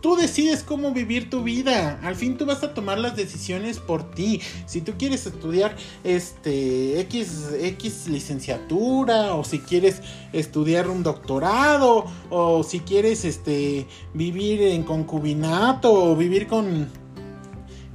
tú 0.00 0.16
decides 0.16 0.62
cómo 0.62 0.92
vivir 0.92 1.30
tu 1.30 1.42
vida. 1.42 2.00
Al 2.02 2.16
fin 2.16 2.36
tú 2.36 2.46
vas 2.46 2.62
a 2.62 2.74
tomar 2.74 2.98
las 2.98 3.16
decisiones 3.16 3.78
por 3.78 4.10
ti. 4.10 4.40
Si 4.66 4.80
tú 4.80 4.92
quieres 4.98 5.26
estudiar 5.26 5.76
este 6.04 7.00
X, 7.00 7.50
X 7.58 8.08
licenciatura 8.08 9.34
o 9.34 9.44
si 9.44 9.60
quieres 9.60 10.02
estudiar 10.32 10.88
un 10.88 11.02
doctorado 11.02 12.06
o 12.30 12.62
si 12.62 12.80
quieres 12.80 13.24
este 13.24 13.86
vivir 14.14 14.62
en 14.62 14.82
concubinato 14.82 15.92
o 15.92 16.16
vivir 16.16 16.46
con 16.46 16.88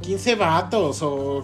15 0.01 0.35
vatos 0.35 1.01
o 1.01 1.43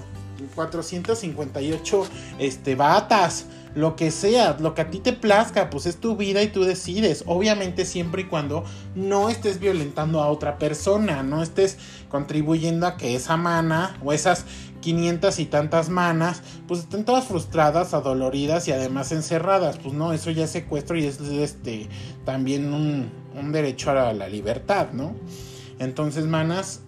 458 0.56 2.04
este 2.40 2.76
batas 2.76 3.46
lo 3.74 3.96
que 3.96 4.12
sea, 4.12 4.58
lo 4.60 4.74
que 4.74 4.82
a 4.82 4.90
ti 4.90 5.00
te 5.00 5.14
plazca, 5.14 5.70
pues 5.70 5.86
es 5.86 5.98
tu 5.98 6.16
vida 6.16 6.42
y 6.44 6.48
tú 6.48 6.64
decides. 6.64 7.24
Obviamente 7.26 7.86
siempre 7.86 8.24
y 8.24 8.26
cuando 8.26 8.64
no 8.96 9.30
estés 9.30 9.60
violentando 9.60 10.22
a 10.22 10.28
otra 10.28 10.58
persona, 10.58 11.24
no 11.24 11.42
estés 11.42 11.78
contribuyendo 12.10 12.88
a 12.88 12.98
que 12.98 13.16
esa 13.16 13.38
mana 13.38 13.98
o 14.04 14.14
esas 14.14 14.46
500 14.82 15.40
y 15.40 15.46
tantas 15.46 15.90
manas, 15.90 16.42
pues 16.68 16.82
estén 16.82 17.06
todas 17.06 17.26
frustradas, 17.26 17.94
adoloridas 17.94 18.68
y 18.68 18.72
además 18.72 19.12
encerradas. 19.12 19.78
Pues 19.78 19.94
no, 19.94 20.12
eso 20.12 20.32
ya 20.32 20.46
es 20.46 20.52
secuestro 20.52 20.98
y 20.98 21.06
es 21.06 21.20
este 21.22 21.88
también 22.26 22.74
un, 22.74 23.12
un 23.36 23.52
derecho 23.52 23.92
a 23.92 24.14
la 24.14 24.28
libertad, 24.28 24.92
¿no? 24.92 25.16
Entonces, 25.80 26.26
manas, 26.26 26.82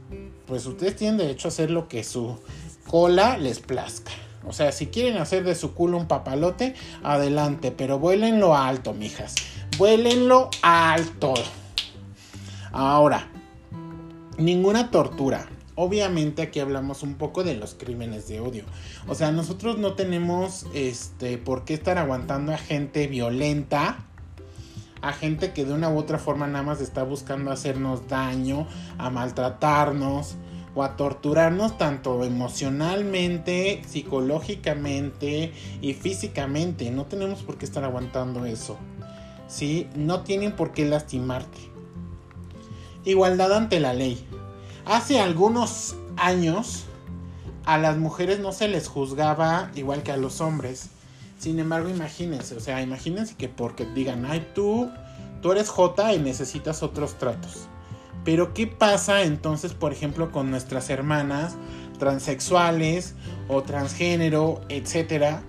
pues 0.46 0.66
ustedes 0.66 0.96
tienen 0.96 1.18
derecho 1.18 1.48
a 1.48 1.50
hacer 1.50 1.72
lo 1.72 1.88
que 1.88 2.04
su 2.04 2.38
cola 2.86 3.38
les 3.38 3.60
plazca. 3.60 4.12
O 4.46 4.54
sea, 4.54 4.72
si 4.72 4.88
quieren 4.88 5.18
hacer 5.18 5.44
de 5.44 5.56
su 5.56 5.74
culo 5.74 5.98
un 5.98 6.08
papalote, 6.08 6.76
adelante, 7.04 7.72
pero 7.72 8.00
vuélenlo 8.00 8.56
alto, 8.56 8.94
mijas. 8.94 9.36
Vuélenlo 9.78 10.50
alto. 10.62 11.34
Ahora, 12.72 13.28
ninguna 14.38 14.92
tortura. 14.92 15.48
Obviamente 15.76 16.44
aquí 16.44 16.60
hablamos 16.60 17.02
un 17.02 17.16
poco 17.16 17.44
de 17.44 17.56
los 17.56 17.74
crímenes 17.74 18.28
de 18.28 18.40
odio. 18.40 18.64
O 19.08 19.16
sea, 19.16 19.32
nosotros 19.32 19.80
no 19.80 19.94
tenemos 19.94 20.68
este 20.74 21.38
por 21.38 21.66
qué 21.66 21.74
estar 21.74 21.98
aguantando 21.98 22.54
a 22.54 22.58
gente 22.58 23.08
violenta, 23.08 24.06
a 25.02 25.14
gente 25.14 25.52
que 25.52 25.66
de 25.66 25.74
una 25.74 25.90
u 25.90 25.98
otra 25.98 26.20
forma 26.20 26.48
nada 26.48 26.64
más 26.64 26.80
está 26.80 27.04
buscando 27.04 27.52
hacernos 27.52 28.08
daño, 28.08 28.68
a 29.00 29.10
maltratarnos, 29.10 30.36
o 30.75 30.84
a 30.84 30.96
torturarnos 30.96 31.77
tanto 31.77 32.24
emocionalmente, 32.24 33.82
psicológicamente 33.88 35.53
y 35.82 35.94
físicamente. 35.94 36.89
No 36.92 37.06
tenemos 37.06 37.44
por 37.44 37.58
qué 37.58 37.65
estar 37.65 37.84
aguantando 37.84 38.46
eso. 38.46 38.77
¿Sí? 39.48 39.88
No 39.96 40.22
tienen 40.22 40.53
por 40.53 40.72
qué 40.72 40.86
lastimarte. 40.86 41.60
Igualdad 43.06 43.53
ante 43.53 43.80
la 43.80 43.94
ley. 43.94 44.25
Hace 44.86 45.20
algunos 45.20 45.96
años 46.18 46.86
a 47.65 47.77
las 47.77 47.98
mujeres 47.98 48.39
no 48.39 48.51
se 48.51 48.68
les 48.68 48.88
juzgaba 48.88 49.72
igual 49.75 50.03
que 50.03 50.12
a 50.12 50.18
los 50.18 50.42
hombres. 50.42 50.89
Sin 51.38 51.60
embargo, 51.60 51.89
imagínense, 51.89 52.56
o 52.56 52.60
sea, 52.60 52.82
imagínense 52.82 53.36
que 53.36 53.50
porque 53.50 53.86
digan, 53.86 54.25
ay, 54.25 54.48
tú, 54.56 54.89
tú 55.42 55.51
eres 55.51 55.70
J 55.70 56.13
y 56.13 56.20
necesitas 56.20 56.84
otros 56.84 57.15
tratos. 57.15 57.68
Pero 58.24 58.53
¿qué 58.53 58.68
pasa 58.68 59.24
entonces, 59.24 59.74
por 59.74 59.92
ejemplo, 59.92 60.32
con 60.32 60.50
nuestras 60.50 60.89
hermanas 60.89 61.56
transexuales 62.00 63.15
o 63.48 63.63
transgénero, 63.63 64.62
etcétera? 64.70 65.42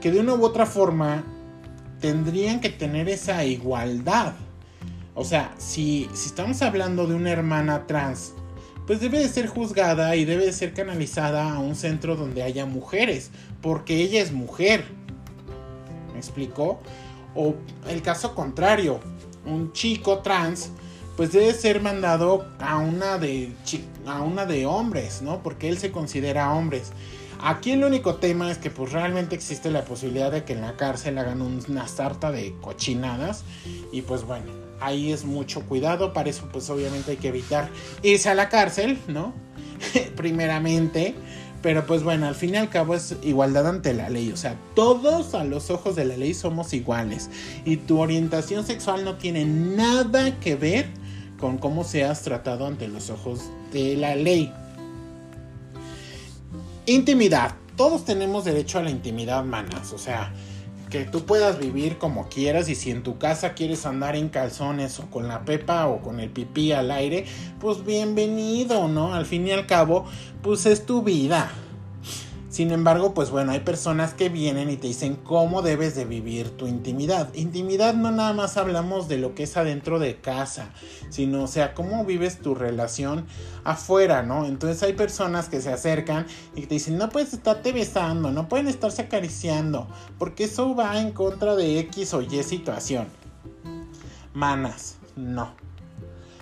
Que 0.00 0.10
de 0.10 0.20
una 0.20 0.34
u 0.34 0.44
otra 0.44 0.66
forma 0.66 1.24
tendrían 2.00 2.60
que 2.60 2.70
tener 2.70 3.08
esa 3.08 3.44
igualdad. 3.44 4.34
O 5.14 5.24
sea, 5.24 5.54
si, 5.58 6.08
si 6.14 6.26
estamos 6.26 6.62
hablando 6.62 7.06
de 7.06 7.14
una 7.14 7.30
hermana 7.30 7.86
trans, 7.86 8.32
pues 8.86 9.00
debe 9.00 9.18
de 9.18 9.28
ser 9.28 9.46
juzgada 9.46 10.16
y 10.16 10.24
debe 10.24 10.46
de 10.46 10.52
ser 10.52 10.72
canalizada 10.72 11.52
a 11.52 11.58
un 11.58 11.74
centro 11.74 12.16
donde 12.16 12.42
haya 12.42 12.64
mujeres, 12.64 13.30
porque 13.60 13.96
ella 13.96 14.22
es 14.22 14.32
mujer. 14.32 14.84
¿Me 16.12 16.18
explico? 16.18 16.80
O 17.34 17.54
el 17.88 18.02
caso 18.02 18.34
contrario, 18.34 19.00
un 19.44 19.72
chico 19.72 20.18
trans 20.18 20.72
pues 21.20 21.32
debe 21.32 21.52
ser 21.52 21.82
mandado 21.82 22.46
a 22.60 22.78
una 22.78 23.18
de 23.18 23.52
a 24.06 24.22
una 24.22 24.46
de 24.46 24.64
hombres, 24.64 25.20
¿no? 25.20 25.42
Porque 25.42 25.68
él 25.68 25.76
se 25.76 25.92
considera 25.92 26.54
hombres. 26.54 26.92
Aquí 27.42 27.72
el 27.72 27.84
único 27.84 28.14
tema 28.14 28.50
es 28.50 28.56
que 28.56 28.70
pues 28.70 28.92
realmente 28.92 29.34
existe 29.34 29.70
la 29.70 29.84
posibilidad 29.84 30.32
de 30.32 30.44
que 30.44 30.54
en 30.54 30.62
la 30.62 30.78
cárcel 30.78 31.18
hagan 31.18 31.42
una 31.42 31.88
sarta 31.88 32.32
de 32.32 32.54
cochinadas 32.62 33.44
y 33.92 34.00
pues 34.00 34.24
bueno, 34.24 34.46
ahí 34.80 35.12
es 35.12 35.26
mucho 35.26 35.60
cuidado, 35.66 36.14
para 36.14 36.30
eso 36.30 36.48
pues 36.50 36.70
obviamente 36.70 37.10
hay 37.10 37.16
que 37.18 37.28
evitar 37.28 37.68
irse 38.02 38.30
a 38.30 38.34
la 38.34 38.48
cárcel, 38.48 38.98
¿no? 39.06 39.34
Primeramente, 40.16 41.14
pero 41.60 41.84
pues 41.84 42.02
bueno, 42.02 42.28
al 42.28 42.34
fin 42.34 42.54
y 42.54 42.56
al 42.56 42.70
cabo 42.70 42.94
es 42.94 43.14
igualdad 43.22 43.66
ante 43.66 43.92
la 43.92 44.08
ley. 44.08 44.32
O 44.32 44.38
sea, 44.38 44.56
todos 44.74 45.34
a 45.34 45.44
los 45.44 45.68
ojos 45.68 45.96
de 45.96 46.06
la 46.06 46.16
ley 46.16 46.32
somos 46.32 46.72
iguales. 46.72 47.28
Y 47.66 47.76
tu 47.76 48.00
orientación 48.00 48.64
sexual 48.64 49.04
no 49.04 49.16
tiene 49.16 49.44
nada 49.44 50.40
que 50.40 50.56
ver 50.56 50.99
con 51.40 51.58
cómo 51.58 51.84
seas 51.84 52.22
tratado 52.22 52.66
ante 52.66 52.88
los 52.88 53.10
ojos 53.10 53.50
de 53.72 53.96
la 53.96 54.14
ley. 54.14 54.52
Intimidad. 56.86 57.54
Todos 57.76 58.04
tenemos 58.04 58.44
derecho 58.44 58.78
a 58.78 58.82
la 58.82 58.90
intimidad, 58.90 59.42
manas. 59.44 59.92
O 59.92 59.98
sea, 59.98 60.32
que 60.90 61.04
tú 61.04 61.24
puedas 61.24 61.58
vivir 61.58 61.98
como 61.98 62.28
quieras 62.28 62.68
y 62.68 62.74
si 62.74 62.90
en 62.90 63.02
tu 63.02 63.16
casa 63.16 63.54
quieres 63.54 63.86
andar 63.86 64.16
en 64.16 64.28
calzones 64.28 64.98
o 64.98 65.06
con 65.06 65.28
la 65.28 65.44
pepa 65.44 65.86
o 65.86 66.02
con 66.02 66.20
el 66.20 66.30
pipí 66.30 66.72
al 66.72 66.90
aire, 66.90 67.24
pues 67.60 67.84
bienvenido, 67.84 68.88
¿no? 68.88 69.14
Al 69.14 69.24
fin 69.24 69.46
y 69.46 69.52
al 69.52 69.66
cabo, 69.66 70.04
pues 70.42 70.66
es 70.66 70.84
tu 70.84 71.02
vida. 71.02 71.50
Sin 72.60 72.72
embargo, 72.72 73.14
pues 73.14 73.30
bueno, 73.30 73.52
hay 73.52 73.60
personas 73.60 74.12
que 74.12 74.28
vienen 74.28 74.68
y 74.68 74.76
te 74.76 74.86
dicen 74.86 75.16
cómo 75.16 75.62
debes 75.62 75.94
de 75.94 76.04
vivir 76.04 76.50
tu 76.58 76.66
intimidad. 76.66 77.32
Intimidad 77.32 77.94
no 77.94 78.10
nada 78.10 78.34
más 78.34 78.58
hablamos 78.58 79.08
de 79.08 79.16
lo 79.16 79.34
que 79.34 79.44
es 79.44 79.56
adentro 79.56 79.98
de 79.98 80.20
casa, 80.20 80.68
sino, 81.08 81.44
o 81.44 81.46
sea, 81.46 81.72
cómo 81.72 82.04
vives 82.04 82.38
tu 82.40 82.54
relación 82.54 83.24
afuera, 83.64 84.22
¿no? 84.22 84.44
Entonces 84.44 84.82
hay 84.82 84.92
personas 84.92 85.48
que 85.48 85.62
se 85.62 85.72
acercan 85.72 86.26
y 86.54 86.66
te 86.66 86.74
dicen, 86.74 86.98
no 86.98 87.08
puedes 87.08 87.32
estarte 87.32 87.72
besando, 87.72 88.30
no 88.30 88.46
pueden 88.46 88.68
estarse 88.68 89.00
acariciando, 89.00 89.88
porque 90.18 90.44
eso 90.44 90.74
va 90.76 91.00
en 91.00 91.12
contra 91.12 91.56
de 91.56 91.78
X 91.78 92.12
o 92.12 92.20
Y 92.20 92.42
situación. 92.42 93.06
Manas, 94.34 94.98
no. 95.16 95.54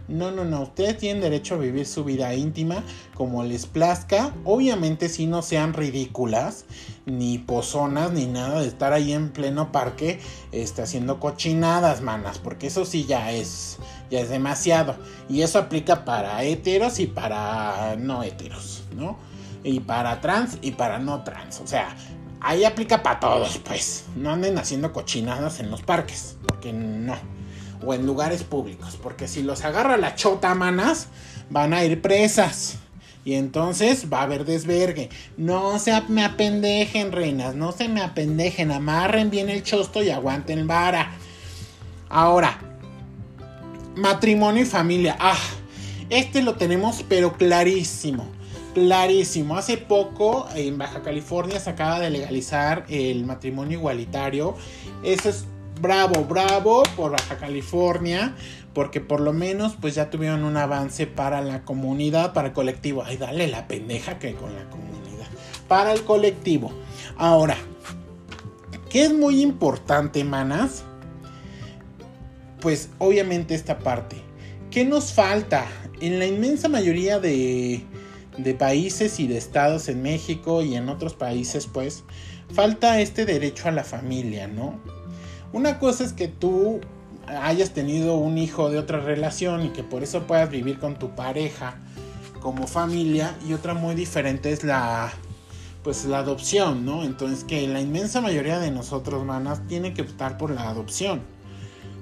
No, 0.09 0.31
no, 0.31 0.45
no. 0.45 0.63
Ustedes 0.63 0.97
tienen 0.97 1.23
derecho 1.23 1.55
a 1.55 1.59
vivir 1.59 1.87
su 1.87 2.03
vida 2.03 2.35
íntima 2.35 2.83
como 3.15 3.45
les 3.45 3.67
plazca. 3.67 4.35
Obviamente 4.45 5.11
si 5.11 5.27
no 5.27 5.43
sean 5.43 5.75
ridículas, 5.75 6.65
ni 7.05 7.39
pozonas, 7.39 8.13
ni 8.13 8.27
nada 8.27 8.63
de 8.63 8.69
estar 8.69 8.95
ahí 8.95 9.13
en 9.13 9.31
pleno 9.31 9.71
parque 9.71 10.19
este, 10.51 10.81
haciendo 10.81 11.21
cochinadas, 11.21 12.01
manas. 12.01 12.39
Porque 12.39 12.69
eso 12.69 12.87
sí 12.87 13.05
ya 13.05 13.33
es, 13.33 13.79
ya 14.11 14.21
es 14.21 14.31
demasiado. 14.31 14.97
Y 15.29 15.43
eso 15.43 15.59
aplica 15.59 16.07
para 16.07 16.43
heteros 16.43 16.99
y 17.01 17.07
para 17.07 17.97
no 17.97 18.23
heteros, 18.23 18.85
¿no? 18.97 19.19
Y 19.63 19.81
para 19.81 20.23
trans 20.23 20.57
y 20.63 20.71
para 20.73 20.99
no 20.99 21.23
trans. 21.23 21.61
O 21.61 21.67
sea, 21.67 21.95
ahí 22.41 22.65
aplica 22.65 23.03
para 23.03 23.21
todos, 23.21 23.59
pues. 23.59 24.07
No 24.17 24.31
anden 24.31 24.57
haciendo 24.57 24.95
cochinadas 24.95 25.61
en 25.61 25.71
los 25.71 25.83
parques. 25.83 26.39
Porque 26.47 26.73
no 26.73 27.15
o 27.85 27.95
en 27.95 28.07
lugares 28.07 28.43
públicos. 28.45 28.99
Porque 29.03 29.29
si 29.29 29.43
los 29.43 29.65
agarra 29.65 29.97
la 29.97 30.15
chota, 30.15 30.55
manas, 30.55 31.09
van 31.51 31.75
a 31.75 31.85
ir 31.85 32.01
presas. 32.01 32.79
Y 33.25 33.35
entonces 33.35 34.07
va 34.11 34.21
a 34.21 34.23
haber 34.23 34.45
desvergue. 34.45 35.11
No 35.37 35.79
se 35.79 36.01
me 36.09 36.25
apendejen, 36.25 37.13
reinas. 37.13 37.55
No 37.55 37.73
se 37.73 37.89
me 37.89 38.01
apendejen. 38.01 38.71
Amarren 38.71 39.31
bien 39.31 39.51
el 39.51 39.63
chosto 39.63 40.03
y 40.03 40.11
aguanten 40.11 40.67
vara. 40.67 41.13
Ahora, 42.09 42.59
matrimonio 43.97 44.63
y 44.63 44.67
familia. 44.67 45.17
Ah, 45.21 45.39
este 46.09 46.43
lo 46.43 46.55
tenemos 46.55 47.05
pero 47.07 47.35
clarísimo. 47.35 48.27
Clarísimo. 48.73 49.57
Hace 49.57 49.77
poco 49.77 50.49
en 50.55 50.79
Baja 50.79 51.03
California 51.03 51.61
se 51.61 51.71
acaba 51.71 52.01
de 52.01 52.11
legalizar 52.11 52.87
el 52.89 53.27
matrimonio 53.27 53.79
igualitario. 53.79 54.55
Eso 55.03 55.29
es 55.29 55.45
bravo, 55.81 56.25
bravo 56.25 56.83
por 56.97 57.13
Baja 57.13 57.37
California, 57.37 58.35
porque 58.75 59.01
por 59.01 59.21
lo 59.21 59.33
menos 59.33 59.77
pues 59.81 59.95
ya 59.95 60.11
tuvieron 60.11 60.45
un 60.45 60.57
avance 60.57 61.07
para 61.07 61.41
la 61.41 61.65
comunidad, 61.65 62.33
para 62.33 62.49
el 62.49 62.55
colectivo. 62.55 63.03
Ay, 63.05 63.17
dale 63.17 63.49
la 63.49 63.67
pendeja 63.69 64.19
que 64.19 64.35
con 64.35 64.55
la 64.55 64.69
comunidad. 64.71 65.27
Para 65.67 65.93
el 65.93 66.03
colectivo. 66.03 66.73
Ahora, 67.17 67.57
¿qué 68.91 69.05
es 69.05 69.13
muy 69.13 69.43
importante, 69.43 70.25
manas? 70.25 70.85
Pues 72.61 72.91
obviamente 72.99 73.55
esta 73.55 73.79
parte. 73.79 74.17
¿Qué 74.71 74.85
nos 74.85 75.13
falta? 75.13 75.67
En 76.01 76.19
la 76.19 76.27
inmensa 76.27 76.69
mayoría 76.69 77.19
de 77.19 77.85
países 78.59 79.19
y 79.19 79.27
de 79.27 79.37
estados 79.37 79.89
en 79.89 80.03
México 80.03 80.63
y 80.63 80.77
en 80.77 80.89
otros 80.89 81.15
países, 81.15 81.67
pues, 81.67 82.05
falta 82.53 83.01
este 83.01 83.27
derecho 83.27 83.69
a 83.69 83.73
la 83.73 83.85
familia, 83.85 84.47
¿no? 84.47 84.81
Una 85.53 85.79
cosa 85.79 86.05
es 86.05 86.13
que 86.13 86.29
tú 86.29 86.81
hayas 87.27 87.71
tenido 87.71 88.15
un 88.17 88.39
hijo 88.39 88.71
de 88.71 88.79
otra 88.79 89.01
relación 89.01 89.65
y 89.65 89.71
que 89.71 89.83
por 89.83 90.03
eso 90.03 90.27
puedas 90.27 90.51
vivir 90.51 90.79
con 90.79 90.99
tu 90.99 91.11
pareja 91.11 91.77
como 92.41 92.67
familia 92.67 93.35
y 93.49 93.53
otra 93.53 93.75
muy 93.75 93.95
diferente 93.95 94.53
es 94.53 94.65
la 94.65 95.13
pues 95.83 96.05
la 96.05 96.19
adopción, 96.19 96.85
¿no? 96.85 97.03
Entonces 97.03 97.45
que 97.45 97.67
la 97.67 97.81
inmensa 97.81 98.21
mayoría 98.21 98.59
de 98.59 98.71
nosotros, 98.71 99.25
manas, 99.25 99.67
tiene 99.69 99.95
que 99.95 100.03
optar 100.03 100.37
por 100.37 100.51
la 100.51 100.69
adopción. 100.69 101.23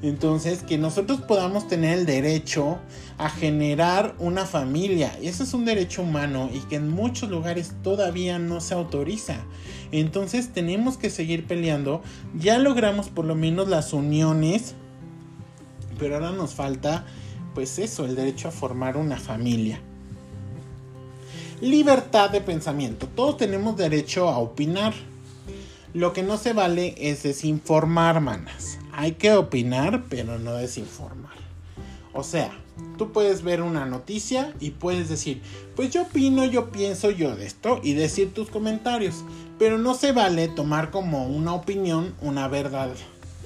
Entonces, 0.06 0.62
que 0.62 0.78
nosotros 0.78 1.20
podamos 1.20 1.66
tener 1.66 1.98
el 1.98 2.06
derecho 2.06 2.78
a 3.18 3.28
generar 3.28 4.14
una 4.20 4.46
familia. 4.46 5.12
Eso 5.20 5.42
es 5.42 5.52
un 5.52 5.64
derecho 5.64 6.02
humano 6.02 6.48
y 6.54 6.60
que 6.60 6.76
en 6.76 6.88
muchos 6.88 7.28
lugares 7.28 7.72
todavía 7.82 8.38
no 8.38 8.60
se 8.60 8.75
autoriza. 8.75 9.38
Entonces, 9.90 10.52
tenemos 10.52 10.96
que 10.96 11.10
seguir 11.10 11.48
peleando. 11.48 12.02
Ya 12.38 12.58
logramos 12.58 13.08
por 13.08 13.25
lo 13.25 13.34
menos 13.34 13.66
las 13.66 13.92
uniones. 13.92 14.75
Pero 15.98 16.14
ahora 16.14 16.30
nos 16.30 16.54
falta, 16.54 17.04
pues 17.52 17.80
eso, 17.80 18.04
el 18.04 18.14
derecho 18.14 18.46
a 18.46 18.52
formar 18.52 18.96
una 18.96 19.16
familia. 19.16 19.80
Libertad 21.60 22.30
de 22.30 22.42
pensamiento. 22.42 23.08
Todos 23.08 23.38
tenemos 23.38 23.76
derecho 23.76 24.28
a 24.28 24.38
opinar. 24.38 24.94
Lo 25.94 26.12
que 26.12 26.22
no 26.22 26.36
se 26.36 26.52
vale 26.52 26.94
es 26.96 27.25
desinformar, 27.25 28.20
manas. 28.20 28.78
Hay 28.98 29.12
que 29.12 29.34
opinar, 29.34 30.04
pero 30.08 30.38
no 30.38 30.54
desinformar. 30.54 31.34
O 32.14 32.22
sea, 32.22 32.50
tú 32.96 33.12
puedes 33.12 33.42
ver 33.42 33.60
una 33.60 33.84
noticia 33.84 34.54
y 34.58 34.70
puedes 34.70 35.10
decir, 35.10 35.42
pues 35.76 35.90
yo 35.90 36.04
opino, 36.04 36.46
yo 36.46 36.70
pienso 36.70 37.10
yo 37.10 37.36
de 37.36 37.44
esto 37.44 37.78
y 37.82 37.92
decir 37.92 38.32
tus 38.32 38.48
comentarios. 38.48 39.16
Pero 39.58 39.76
no 39.76 39.92
se 39.92 40.12
vale 40.12 40.48
tomar 40.48 40.90
como 40.90 41.26
una 41.26 41.52
opinión 41.52 42.14
una 42.22 42.48
verdad. 42.48 42.88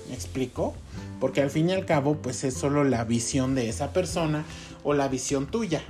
¿Me 0.09 0.15
explico? 0.15 0.73
Porque 1.19 1.43
al 1.43 1.51
fin 1.51 1.69
y 1.69 1.73
al 1.73 1.85
cabo, 1.85 2.19
pues 2.19 2.45
es 2.45 2.55
solo 2.55 2.85
la 2.85 3.03
visión 3.03 3.57
de 3.57 3.69
esa 3.69 3.93
persona 3.93 4.45
o 4.85 4.95
la 4.95 5.09
visión 5.09 5.49
tuya. 5.49 5.83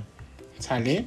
¿Sale? 0.57 1.05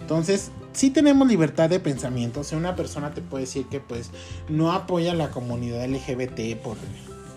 Entonces, 0.00 0.52
si 0.72 0.90
tenemos 0.90 1.26
libertad 1.26 1.68
de 1.68 1.80
pensamiento. 1.80 2.40
O 2.40 2.44
sea, 2.44 2.58
una 2.58 2.76
persona 2.76 3.10
te 3.10 3.22
puede 3.22 3.42
decir 3.42 3.66
que 3.66 3.80
pues 3.80 4.10
no 4.48 4.70
apoya 4.70 5.10
a 5.10 5.16
la 5.16 5.30
comunidad 5.32 5.84
LGBT 5.84 6.62
por, 6.62 6.76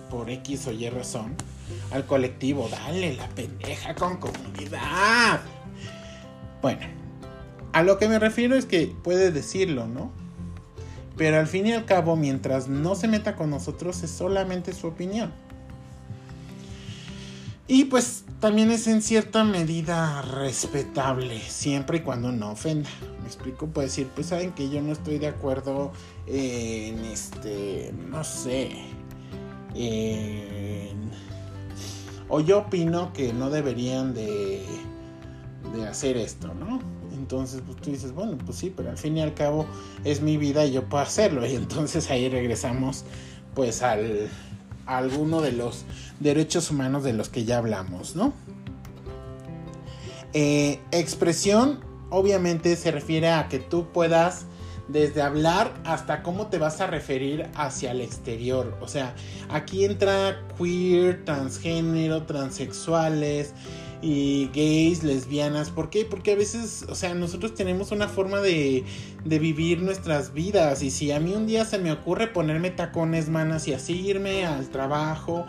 por 0.09 0.29
X 0.29 0.67
o 0.67 0.71
Y 0.71 0.89
razón. 0.89 1.35
Al 1.91 2.05
colectivo, 2.05 2.67
dale 2.69 3.15
la 3.15 3.27
pendeja 3.29 3.95
con 3.95 4.17
comunidad. 4.17 5.41
Bueno, 6.62 6.81
a 7.74 7.83
lo 7.83 7.97
que 7.97 8.07
me 8.07 8.19
refiero 8.19 8.55
es 8.55 8.65
que 8.65 8.93
puede 9.03 9.31
decirlo, 9.31 9.88
¿no? 9.88 10.12
Pero 11.17 11.39
al 11.39 11.47
fin 11.47 11.67
y 11.67 11.74
al 11.74 11.85
cabo, 11.85 12.15
mientras 12.15 12.67
no 12.67 12.95
se 12.95 13.07
meta 13.07 13.35
con 13.35 13.50
nosotros, 13.50 14.03
es 14.03 14.12
solamente 14.12 14.74
su 14.74 14.88
opinión. 14.88 15.31
Y 17.67 17.85
pues 17.85 18.25
también 18.39 18.69
es 18.69 18.85
en 18.88 19.01
cierta 19.01 19.43
medida 19.43 20.21
respetable, 20.21 21.39
siempre 21.39 21.97
y 21.97 22.01
cuando 22.01 22.31
no 22.31 22.51
ofenda. 22.51 22.89
Me 23.21 23.27
explico, 23.27 23.67
puede 23.67 23.88
decir, 23.88 24.07
pues 24.13 24.27
saben 24.27 24.51
que 24.51 24.69
yo 24.69 24.81
no 24.81 24.91
estoy 24.91 25.17
de 25.17 25.27
acuerdo 25.27 25.91
en 26.27 27.03
este, 27.05 27.91
no 28.12 28.24
sé, 28.24 28.71
o 32.29 32.39
yo 32.39 32.60
opino 32.60 33.12
que 33.13 33.34
no 33.34 33.50
deberían 33.50 34.13
de, 34.13 34.63
de 35.74 35.88
hacer 35.88 36.17
esto, 36.17 36.53
¿no? 36.53 36.79
Entonces 37.13 37.62
pues, 37.65 37.77
tú 37.77 37.91
dices, 37.91 38.13
bueno, 38.13 38.38
pues 38.46 38.58
sí, 38.58 38.74
pero 38.75 38.89
al 38.89 38.98
fin 38.98 39.17
y 39.17 39.22
al 39.22 39.34
cabo 39.34 39.65
es 40.03 40.22
mi 40.22 40.38
vida 40.38 40.65
y 40.65 40.72
yo 40.72 40.84
puedo 40.84 41.03
hacerlo. 41.03 41.46
Y 41.48 41.55
entonces 41.55 42.10
ahí 42.12 42.29
regresamos 42.29 43.03
pues 43.53 43.82
al, 43.82 44.29
a 44.86 44.98
alguno 44.98 45.41
de 45.41 45.51
los 45.51 45.86
derechos 46.20 46.70
humanos 46.72 47.03
de 47.03 47.13
los 47.13 47.29
que 47.29 47.46
ya 47.46 47.58
hablamos, 47.58 48.15
¿no? 48.15 48.34
Eh, 50.34 50.82
expresión 50.91 51.79
obviamente 52.10 52.75
se 52.75 52.91
refiere 52.91 53.31
a 53.31 53.48
que 53.48 53.59
tú 53.59 53.88
puedas 53.94 54.46
desde 54.87 55.21
hablar 55.21 55.74
hasta 55.83 56.21
cómo 56.21 56.48
te 56.48 56.57
vas 56.57 56.81
a 56.81 56.87
referir 56.87 57.48
hacia 57.55 57.91
el 57.91 58.01
exterior. 58.01 58.77
O 58.81 58.87
sea, 58.87 59.15
aquí 59.50 59.85
entra 59.85 60.45
queer, 60.57 61.25
transgénero, 61.25 62.24
transexuales 62.24 63.53
y 64.01 64.50
gays, 64.53 65.03
lesbianas. 65.03 65.69
¿Por 65.71 65.89
qué? 65.89 66.05
Porque 66.05 66.33
a 66.33 66.35
veces, 66.35 66.85
o 66.87 66.95
sea, 66.95 67.13
nosotros 67.15 67.55
tenemos 67.55 67.91
una 67.91 68.07
forma 68.07 68.39
de, 68.41 68.83
de 69.24 69.39
vivir 69.39 69.81
nuestras 69.81 70.33
vidas. 70.33 70.83
Y 70.83 70.91
si 70.91 71.11
a 71.11 71.19
mí 71.19 71.33
un 71.33 71.48
día 71.48 71.65
se 71.65 71.79
me 71.79 71.91
ocurre 71.91 72.27
ponerme 72.27 72.69
tacones, 72.69 73.29
manas, 73.29 73.67
y 73.67 73.74
así 73.74 73.93
irme 74.07 74.45
al 74.45 74.69
trabajo, 74.69 75.45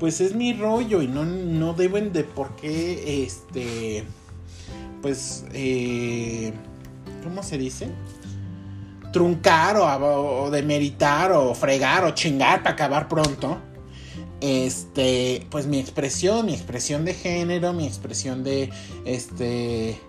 pues 0.00 0.20
es 0.20 0.34
mi 0.34 0.54
rollo 0.54 1.02
y 1.02 1.06
no, 1.06 1.24
no 1.24 1.74
deben 1.74 2.12
de 2.12 2.24
por 2.24 2.56
qué, 2.56 3.22
este, 3.24 4.02
pues, 5.02 5.44
eh, 5.52 6.52
¿cómo 7.22 7.42
se 7.42 7.58
dice? 7.58 7.90
Truncar 9.12 9.76
o, 9.76 10.50
demeritar 10.50 11.32
o 11.32 11.54
fregar 11.54 12.04
o 12.04 12.10
chingar 12.12 12.62
para 12.62 12.74
acabar 12.74 13.08
pronto 13.08 13.58
este, 14.40 15.46
pues 15.50 15.66
mi 15.66 15.78
expresión, 15.78 16.46
mi 16.46 16.54
expresión 16.54 17.04
de 17.04 17.14
género, 17.14 17.72
mi 17.72 17.86
expresión 17.86 18.42
de, 18.42 18.70
este, 19.04 20.00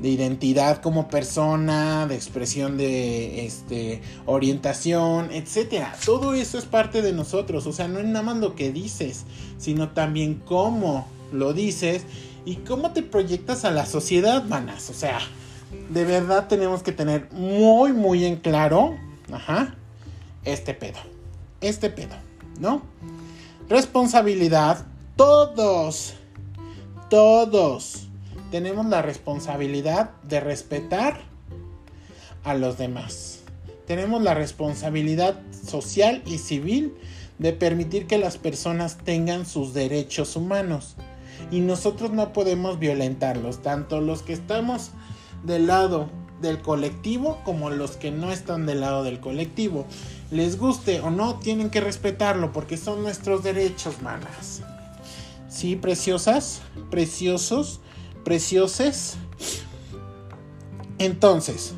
de 0.00 0.08
identidad 0.08 0.80
como 0.80 1.08
persona, 1.08 2.06
de 2.06 2.14
expresión 2.14 2.76
de, 2.76 3.46
este, 3.46 4.00
orientación, 4.26 5.30
etcétera. 5.32 5.94
Todo 6.04 6.34
eso 6.34 6.58
es 6.58 6.64
parte 6.64 7.02
de 7.02 7.12
nosotros, 7.12 7.66
o 7.66 7.72
sea, 7.72 7.88
no 7.88 7.98
es 7.98 8.06
nada 8.06 8.22
más 8.22 8.38
lo 8.38 8.54
que 8.54 8.72
dices, 8.72 9.24
sino 9.58 9.90
también 9.90 10.42
cómo 10.44 11.06
lo 11.32 11.52
dices 11.52 12.04
y 12.44 12.56
cómo 12.56 12.92
te 12.92 13.02
proyectas 13.02 13.64
a 13.64 13.70
la 13.70 13.86
sociedad, 13.86 14.44
manas. 14.44 14.88
O 14.90 14.94
sea, 14.94 15.18
de 15.90 16.04
verdad 16.04 16.48
tenemos 16.48 16.82
que 16.82 16.92
tener 16.92 17.28
muy, 17.32 17.92
muy 17.92 18.24
en 18.24 18.36
claro, 18.36 18.96
ajá, 19.32 19.74
este 20.44 20.74
pedo, 20.74 20.98
este 21.60 21.90
pedo, 21.90 22.16
¿no? 22.58 22.82
Responsabilidad. 23.68 24.86
Todos, 25.16 26.14
todos 27.08 28.08
tenemos 28.50 28.86
la 28.86 29.02
responsabilidad 29.02 30.10
de 30.22 30.40
respetar 30.40 31.20
a 32.42 32.54
los 32.54 32.78
demás. 32.78 33.40
Tenemos 33.86 34.22
la 34.22 34.34
responsabilidad 34.34 35.40
social 35.66 36.22
y 36.26 36.38
civil 36.38 36.94
de 37.38 37.52
permitir 37.52 38.06
que 38.06 38.18
las 38.18 38.38
personas 38.38 38.98
tengan 38.98 39.46
sus 39.46 39.74
derechos 39.74 40.36
humanos. 40.36 40.96
Y 41.50 41.60
nosotros 41.60 42.12
no 42.12 42.32
podemos 42.32 42.78
violentarlos, 42.78 43.62
tanto 43.62 44.00
los 44.00 44.22
que 44.22 44.32
estamos 44.32 44.90
del 45.44 45.66
lado 45.66 46.08
del 46.40 46.60
colectivo 46.60 47.40
como 47.44 47.70
los 47.70 47.92
que 47.92 48.10
no 48.10 48.32
están 48.32 48.66
del 48.66 48.80
lado 48.80 49.04
del 49.04 49.20
colectivo 49.20 49.86
les 50.30 50.58
guste 50.58 51.00
o 51.00 51.10
no, 51.10 51.38
tienen 51.38 51.70
que 51.70 51.80
respetarlo 51.80 52.52
porque 52.52 52.76
son 52.76 53.02
nuestros 53.02 53.44
derechos, 53.44 54.02
manas. 54.02 54.62
Sí, 55.48 55.76
preciosas, 55.76 56.60
preciosos, 56.90 57.80
precioses. 58.24 59.16
Entonces, 60.98 61.74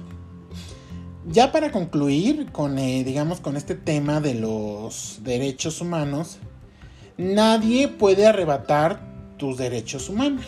ya 1.26 1.52
para 1.52 1.70
concluir 1.70 2.50
con, 2.52 2.78
eh, 2.78 3.04
digamos, 3.04 3.40
con 3.40 3.56
este 3.56 3.74
tema 3.74 4.20
de 4.20 4.34
los 4.34 5.18
derechos 5.22 5.82
humanos, 5.82 6.38
nadie 7.18 7.88
puede 7.88 8.26
arrebatar 8.26 9.34
tus 9.36 9.58
derechos 9.58 10.08
humanos. 10.08 10.46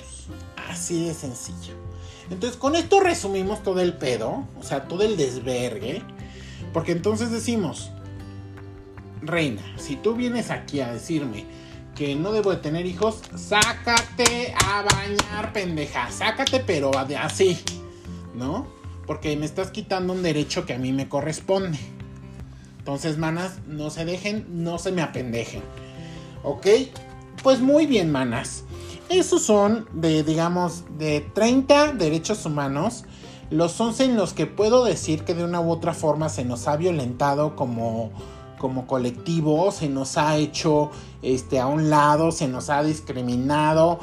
Así 0.71 1.05
de 1.05 1.13
sencillo. 1.13 1.88
Entonces, 2.31 2.59
con 2.59 2.77
esto 2.77 3.01
resumimos 3.01 3.63
todo 3.63 3.81
el 3.81 3.95
pedo, 3.95 4.45
o 4.59 4.63
sea, 4.63 4.87
todo 4.89 5.03
el 5.03 5.17
desvergue. 5.17 6.03
Porque 6.73 6.93
entonces 6.93 7.31
decimos, 7.31 7.91
reina, 9.23 9.63
si 9.77 9.97
tú 9.97 10.15
vienes 10.15 10.51
aquí 10.51 10.81
a 10.81 10.93
decirme 10.93 11.45
que 11.95 12.15
no 12.15 12.33
debo 12.33 12.51
de 12.51 12.59
tener 12.59 12.87
hijos, 12.87 13.21
sácate 13.35 14.55
a 14.65 14.83
bañar, 14.83 15.53
pendeja. 15.53 16.11
Sácate, 16.11 16.61
pero 16.61 16.91
así, 16.97 17.59
¿no? 18.35 18.69
Porque 19.07 19.35
me 19.37 19.47
estás 19.47 19.71
quitando 19.71 20.13
un 20.13 20.23
derecho 20.23 20.67
que 20.67 20.75
a 20.75 20.79
mí 20.79 20.93
me 20.93 21.09
corresponde. 21.09 21.79
Entonces, 22.79 23.19
manas, 23.19 23.59
no 23.67 23.91
se 23.91 24.05
dejen, 24.05 24.47
no 24.65 24.79
se 24.79 24.93
me 24.93 25.03
apendejen. 25.03 25.63
¿Ok? 26.43 26.67
Pues 27.43 27.61
muy 27.61 27.87
bien, 27.87 28.13
manas. 28.13 28.65
Esos 29.11 29.43
son 29.43 29.89
de, 29.93 30.23
digamos, 30.23 30.85
de 30.99 31.21
30 31.35 31.93
derechos 31.95 32.45
humanos 32.45 33.05
los 33.51 33.81
11 33.81 34.05
en 34.05 34.17
los 34.17 34.35
que 34.35 34.47
puedo 34.47 34.85
decir 34.85 35.25
que 35.25 35.35
de 35.35 35.45
una 35.45 35.61
u 35.61 35.71
otra 35.71 35.95
forma 35.95 36.29
se 36.29 36.45
nos 36.45 36.69
ha 36.69 36.77
violentado 36.77 37.57
como, 37.57 38.11
como 38.59 38.87
colectivo, 38.87 39.73
se 39.73 39.89
nos 39.89 40.19
ha 40.19 40.37
hecho 40.37 40.91
este, 41.23 41.59
a 41.59 41.67
un 41.67 41.89
lado, 41.89 42.31
se 42.31 42.47
nos 42.47 42.69
ha 42.69 42.83
discriminado, 42.83 43.99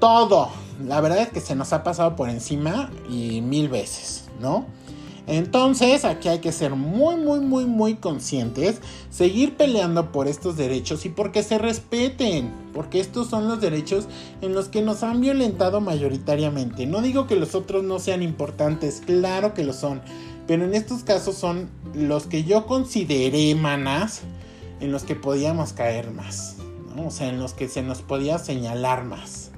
todo. 0.00 0.48
La 0.82 1.02
verdad 1.02 1.18
es 1.18 1.28
que 1.28 1.40
se 1.40 1.54
nos 1.54 1.72
ha 1.74 1.82
pasado 1.82 2.16
por 2.16 2.30
encima 2.30 2.90
y 3.10 3.42
mil 3.42 3.68
veces, 3.68 4.30
¿no? 4.40 4.64
Entonces, 5.26 6.04
aquí 6.04 6.28
hay 6.28 6.40
que 6.40 6.50
ser 6.50 6.74
muy, 6.74 7.16
muy, 7.16 7.40
muy, 7.40 7.64
muy 7.64 7.94
conscientes, 7.94 8.80
seguir 9.08 9.56
peleando 9.56 10.10
por 10.10 10.26
estos 10.26 10.56
derechos 10.56 11.06
y 11.06 11.10
porque 11.10 11.44
se 11.44 11.58
respeten, 11.58 12.52
porque 12.72 12.98
estos 12.98 13.28
son 13.28 13.46
los 13.46 13.60
derechos 13.60 14.08
en 14.40 14.52
los 14.52 14.68
que 14.68 14.82
nos 14.82 15.04
han 15.04 15.20
violentado 15.20 15.80
mayoritariamente. 15.80 16.86
No 16.86 17.02
digo 17.02 17.28
que 17.28 17.36
los 17.36 17.54
otros 17.54 17.84
no 17.84 18.00
sean 18.00 18.22
importantes, 18.22 19.00
claro 19.06 19.54
que 19.54 19.62
lo 19.62 19.72
son, 19.72 20.02
pero 20.48 20.64
en 20.64 20.74
estos 20.74 21.04
casos 21.04 21.36
son 21.36 21.70
los 21.94 22.26
que 22.26 22.42
yo 22.42 22.66
consideré, 22.66 23.54
manas, 23.54 24.22
en 24.80 24.90
los 24.90 25.04
que 25.04 25.14
podíamos 25.14 25.72
caer 25.72 26.10
más, 26.10 26.56
¿no? 26.96 27.06
o 27.06 27.10
sea, 27.10 27.28
en 27.28 27.38
los 27.38 27.52
que 27.52 27.68
se 27.68 27.82
nos 27.82 28.02
podía 28.02 28.38
señalar 28.38 29.04
más. 29.04 29.52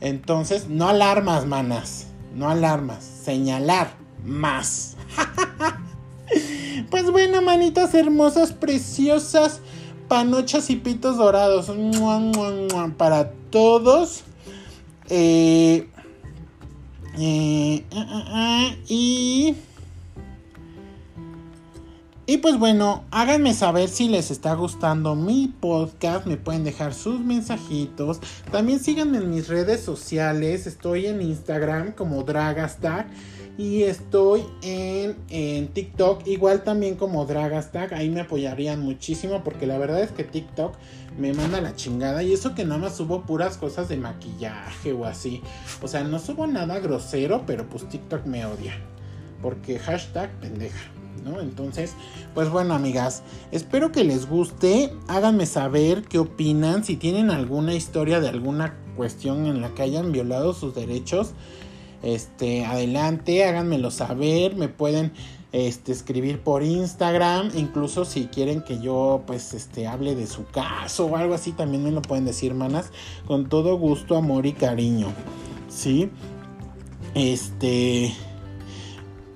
Entonces, 0.00 0.68
no 0.68 0.88
alarmas, 0.88 1.46
manas, 1.46 2.06
no 2.34 2.48
alarmas, 2.48 3.04
señalar 3.04 3.94
más. 4.24 4.91
pues 6.90 7.10
bueno, 7.10 7.42
manitas 7.42 7.94
hermosas, 7.94 8.52
preciosas, 8.52 9.60
panochas 10.08 10.70
y 10.70 10.76
pitos 10.76 11.16
dorados. 11.16 11.72
Para 12.96 13.32
todos. 13.50 14.24
Eh, 15.08 15.88
eh, 17.18 17.84
eh, 17.90 18.78
y... 18.88 19.56
Y 22.24 22.38
pues 22.38 22.56
bueno, 22.56 23.04
háganme 23.10 23.52
saber 23.52 23.88
si 23.88 24.08
les 24.08 24.30
está 24.30 24.54
gustando 24.54 25.16
mi 25.16 25.48
podcast, 25.48 26.24
me 26.24 26.36
pueden 26.36 26.62
dejar 26.62 26.94
sus 26.94 27.18
mensajitos. 27.20 28.20
También 28.52 28.78
síganme 28.78 29.18
en 29.18 29.30
mis 29.30 29.48
redes 29.48 29.82
sociales, 29.82 30.68
estoy 30.68 31.06
en 31.06 31.20
Instagram 31.20 31.92
como 31.92 32.22
Dragastag 32.22 33.08
y 33.58 33.82
estoy 33.82 34.44
en, 34.62 35.16
en, 35.28 35.68
TikTok, 35.68 36.26
igual 36.26 36.62
también 36.64 36.96
como 36.96 37.26
Dragastag. 37.26 37.92
Ahí 37.92 38.08
me 38.08 38.22
apoyarían 38.22 38.80
muchísimo 38.80 39.44
porque 39.44 39.66
la 39.66 39.76
verdad 39.76 40.00
es 40.00 40.10
que 40.10 40.24
TikTok 40.24 40.74
me 41.18 41.34
manda 41.34 41.60
la 41.60 41.76
chingada. 41.76 42.22
Y 42.22 42.32
eso 42.32 42.54
que 42.54 42.64
nada 42.64 42.80
más 42.80 42.96
subo 42.96 43.22
puras 43.22 43.58
cosas 43.58 43.90
de 43.90 43.98
maquillaje 43.98 44.94
o 44.94 45.04
así. 45.04 45.42
O 45.82 45.88
sea, 45.88 46.02
no 46.02 46.18
subo 46.18 46.46
nada 46.46 46.78
grosero, 46.78 47.44
pero 47.46 47.68
pues 47.68 47.86
TikTok 47.88 48.24
me 48.24 48.46
odia. 48.46 48.72
Porque 49.42 49.78
hashtag 49.78 50.30
pendeja. 50.40 50.90
¿No? 51.22 51.40
Entonces, 51.40 51.94
pues 52.34 52.48
bueno, 52.48 52.74
amigas, 52.74 53.22
espero 53.52 53.92
que 53.92 54.02
les 54.02 54.26
guste. 54.26 54.92
Háganme 55.08 55.44
saber 55.44 56.04
qué 56.04 56.18
opinan. 56.18 56.84
Si 56.84 56.96
tienen 56.96 57.30
alguna 57.30 57.74
historia 57.74 58.18
de 58.18 58.28
alguna 58.28 58.78
cuestión 58.96 59.46
en 59.46 59.60
la 59.60 59.74
que 59.74 59.82
hayan 59.82 60.10
violado 60.10 60.54
sus 60.54 60.74
derechos 60.74 61.34
este, 62.02 62.64
adelante, 62.64 63.44
háganmelo 63.44 63.90
saber, 63.90 64.56
me 64.56 64.68
pueden 64.68 65.12
este, 65.52 65.92
escribir 65.92 66.40
por 66.40 66.62
Instagram, 66.62 67.50
incluso 67.54 68.04
si 68.04 68.26
quieren 68.26 68.62
que 68.62 68.80
yo 68.80 69.22
pues 69.26 69.54
este, 69.54 69.86
hable 69.86 70.14
de 70.14 70.26
su 70.26 70.46
caso 70.46 71.06
o 71.06 71.16
algo 71.16 71.34
así, 71.34 71.52
también 71.52 71.84
me 71.84 71.90
lo 71.90 72.02
pueden 72.02 72.24
decir, 72.24 72.54
manas, 72.54 72.90
con 73.26 73.48
todo 73.48 73.76
gusto, 73.76 74.16
amor 74.16 74.46
y 74.46 74.52
cariño, 74.52 75.08
¿sí? 75.68 76.10
Este... 77.14 78.12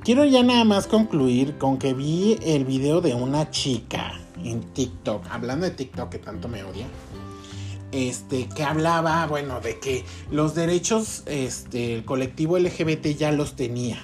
Quiero 0.03 0.25
ya 0.25 0.45
nada 0.45 0.63
más 0.63 0.87
concluir 0.87 1.59
con 1.59 1.79
que 1.79 1.93
vi 1.93 2.39
el 2.43 2.65
video 2.65 3.01
de 3.01 3.15
una 3.15 3.51
chica 3.51 4.13
en 4.45 4.61
TikTok, 4.61 5.27
hablando 5.31 5.67
de 5.67 5.73
TikTok 5.73 6.11
que 6.11 6.19
tanto 6.19 6.47
me 6.47 6.63
odia 6.63 6.87
este, 7.97 8.49
que 8.49 8.63
hablaba, 8.63 9.27
bueno, 9.27 9.61
de 9.61 9.79
que 9.79 10.05
los 10.31 10.55
derechos, 10.55 11.23
este, 11.27 11.95
el 11.95 12.05
colectivo 12.05 12.59
LGBT 12.59 13.07
ya 13.17 13.33
los 13.33 13.57
tenía. 13.57 13.99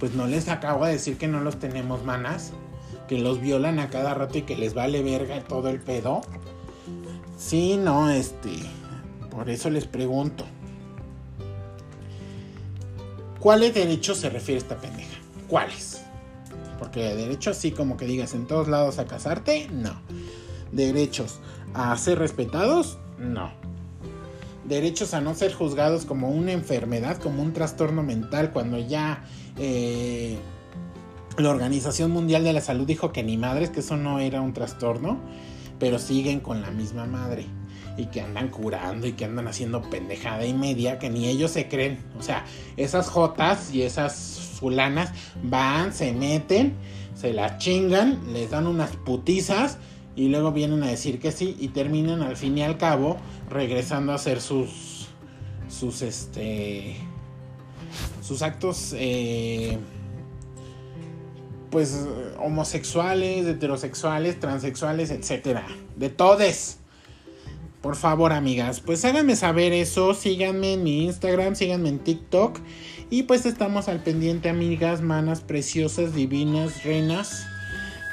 Pues 0.00 0.14
no 0.14 0.26
les 0.26 0.48
acabo 0.48 0.84
de 0.84 0.92
decir 0.92 1.18
que 1.18 1.28
no 1.28 1.40
los 1.40 1.58
tenemos, 1.58 2.04
manas. 2.04 2.52
Que 3.08 3.18
los 3.18 3.40
violan 3.40 3.78
a 3.78 3.90
cada 3.90 4.14
rato 4.14 4.38
y 4.38 4.42
que 4.42 4.56
les 4.56 4.74
vale 4.74 5.02
verga 5.02 5.42
todo 5.44 5.68
el 5.68 5.80
pedo. 5.80 6.20
Sí, 7.38 7.76
no, 7.76 8.10
este. 8.10 8.50
Por 9.30 9.48
eso 9.50 9.70
les 9.70 9.86
pregunto. 9.86 10.44
¿Cuáles 13.40 13.72
derechos 13.74 14.18
se 14.18 14.30
refiere 14.30 14.58
esta 14.58 14.76
pendeja? 14.76 15.16
¿Cuáles? 15.48 16.02
Porque 16.78 17.14
derecho 17.14 17.50
así 17.50 17.70
como 17.70 17.96
que 17.96 18.04
digas 18.04 18.34
en 18.34 18.46
todos 18.46 18.68
lados 18.68 18.98
a 18.98 19.06
casarte, 19.06 19.68
no. 19.70 20.00
Derechos 20.72 21.38
a 21.74 21.96
ser 21.96 22.18
respetados, 22.18 22.98
no. 23.18 23.50
Derechos 24.64 25.14
a 25.14 25.20
no 25.20 25.34
ser 25.34 25.54
juzgados 25.54 26.04
como 26.04 26.30
una 26.30 26.52
enfermedad, 26.52 27.18
como 27.18 27.42
un 27.42 27.52
trastorno 27.52 28.02
mental, 28.02 28.50
cuando 28.52 28.78
ya 28.78 29.24
eh, 29.56 30.38
la 31.38 31.50
Organización 31.50 32.10
Mundial 32.10 32.44
de 32.44 32.52
la 32.52 32.60
Salud 32.60 32.86
dijo 32.86 33.12
que 33.12 33.22
ni 33.22 33.36
madres, 33.36 33.70
que 33.70 33.80
eso 33.80 33.96
no 33.96 34.18
era 34.18 34.40
un 34.40 34.52
trastorno, 34.52 35.18
pero 35.78 35.98
siguen 35.98 36.40
con 36.40 36.60
la 36.60 36.70
misma 36.70 37.06
madre 37.06 37.46
y 37.96 38.06
que 38.06 38.20
andan 38.20 38.48
curando 38.48 39.06
y 39.06 39.12
que 39.12 39.24
andan 39.24 39.48
haciendo 39.48 39.82
pendejada 39.82 40.46
y 40.46 40.54
media 40.54 40.98
que 40.98 41.10
ni 41.10 41.26
ellos 41.26 41.50
se 41.50 41.68
creen. 41.68 41.98
O 42.18 42.22
sea, 42.22 42.44
esas 42.76 43.08
jotas 43.08 43.72
y 43.72 43.82
esas 43.82 44.14
fulanas 44.58 45.12
van, 45.42 45.92
se 45.92 46.12
meten, 46.12 46.74
se 47.14 47.32
la 47.32 47.58
chingan, 47.58 48.32
les 48.32 48.50
dan 48.50 48.66
unas 48.66 48.90
putizas 48.90 49.78
y 50.18 50.28
luego 50.28 50.50
vienen 50.50 50.82
a 50.82 50.88
decir 50.88 51.20
que 51.20 51.30
sí 51.30 51.56
y 51.60 51.68
terminan 51.68 52.22
al 52.22 52.36
fin 52.36 52.58
y 52.58 52.62
al 52.62 52.76
cabo 52.76 53.18
regresando 53.48 54.10
a 54.10 54.16
hacer 54.16 54.40
sus 54.40 55.06
sus 55.68 56.02
este 56.02 56.96
sus 58.20 58.42
actos 58.42 58.94
eh, 58.96 59.78
pues 61.70 62.04
homosexuales, 62.38 63.46
heterosexuales, 63.46 64.40
transexuales, 64.40 65.10
etcétera, 65.10 65.66
de 65.96 66.08
todes. 66.08 66.78
Por 67.80 67.94
favor, 67.94 68.32
amigas, 68.32 68.80
pues 68.80 69.04
háganme 69.04 69.36
saber 69.36 69.72
eso, 69.72 70.14
síganme 70.14 70.72
en 70.72 70.82
mi 70.82 71.04
Instagram, 71.04 71.54
síganme 71.54 71.90
en 71.90 72.00
TikTok 72.00 72.58
y 73.08 73.22
pues 73.24 73.46
estamos 73.46 73.86
al 73.86 74.02
pendiente, 74.02 74.48
amigas, 74.48 75.00
manas 75.00 75.42
preciosas, 75.42 76.12
divinas, 76.12 76.82
reinas. 76.82 77.46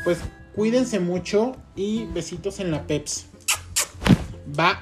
Pues 0.04 0.20
Cuídense 0.56 1.00
mucho 1.00 1.56
y 1.76 2.06
besitos 2.06 2.60
en 2.60 2.72
la 2.72 2.88
peps. 2.88 3.28
Bye. 4.48 4.76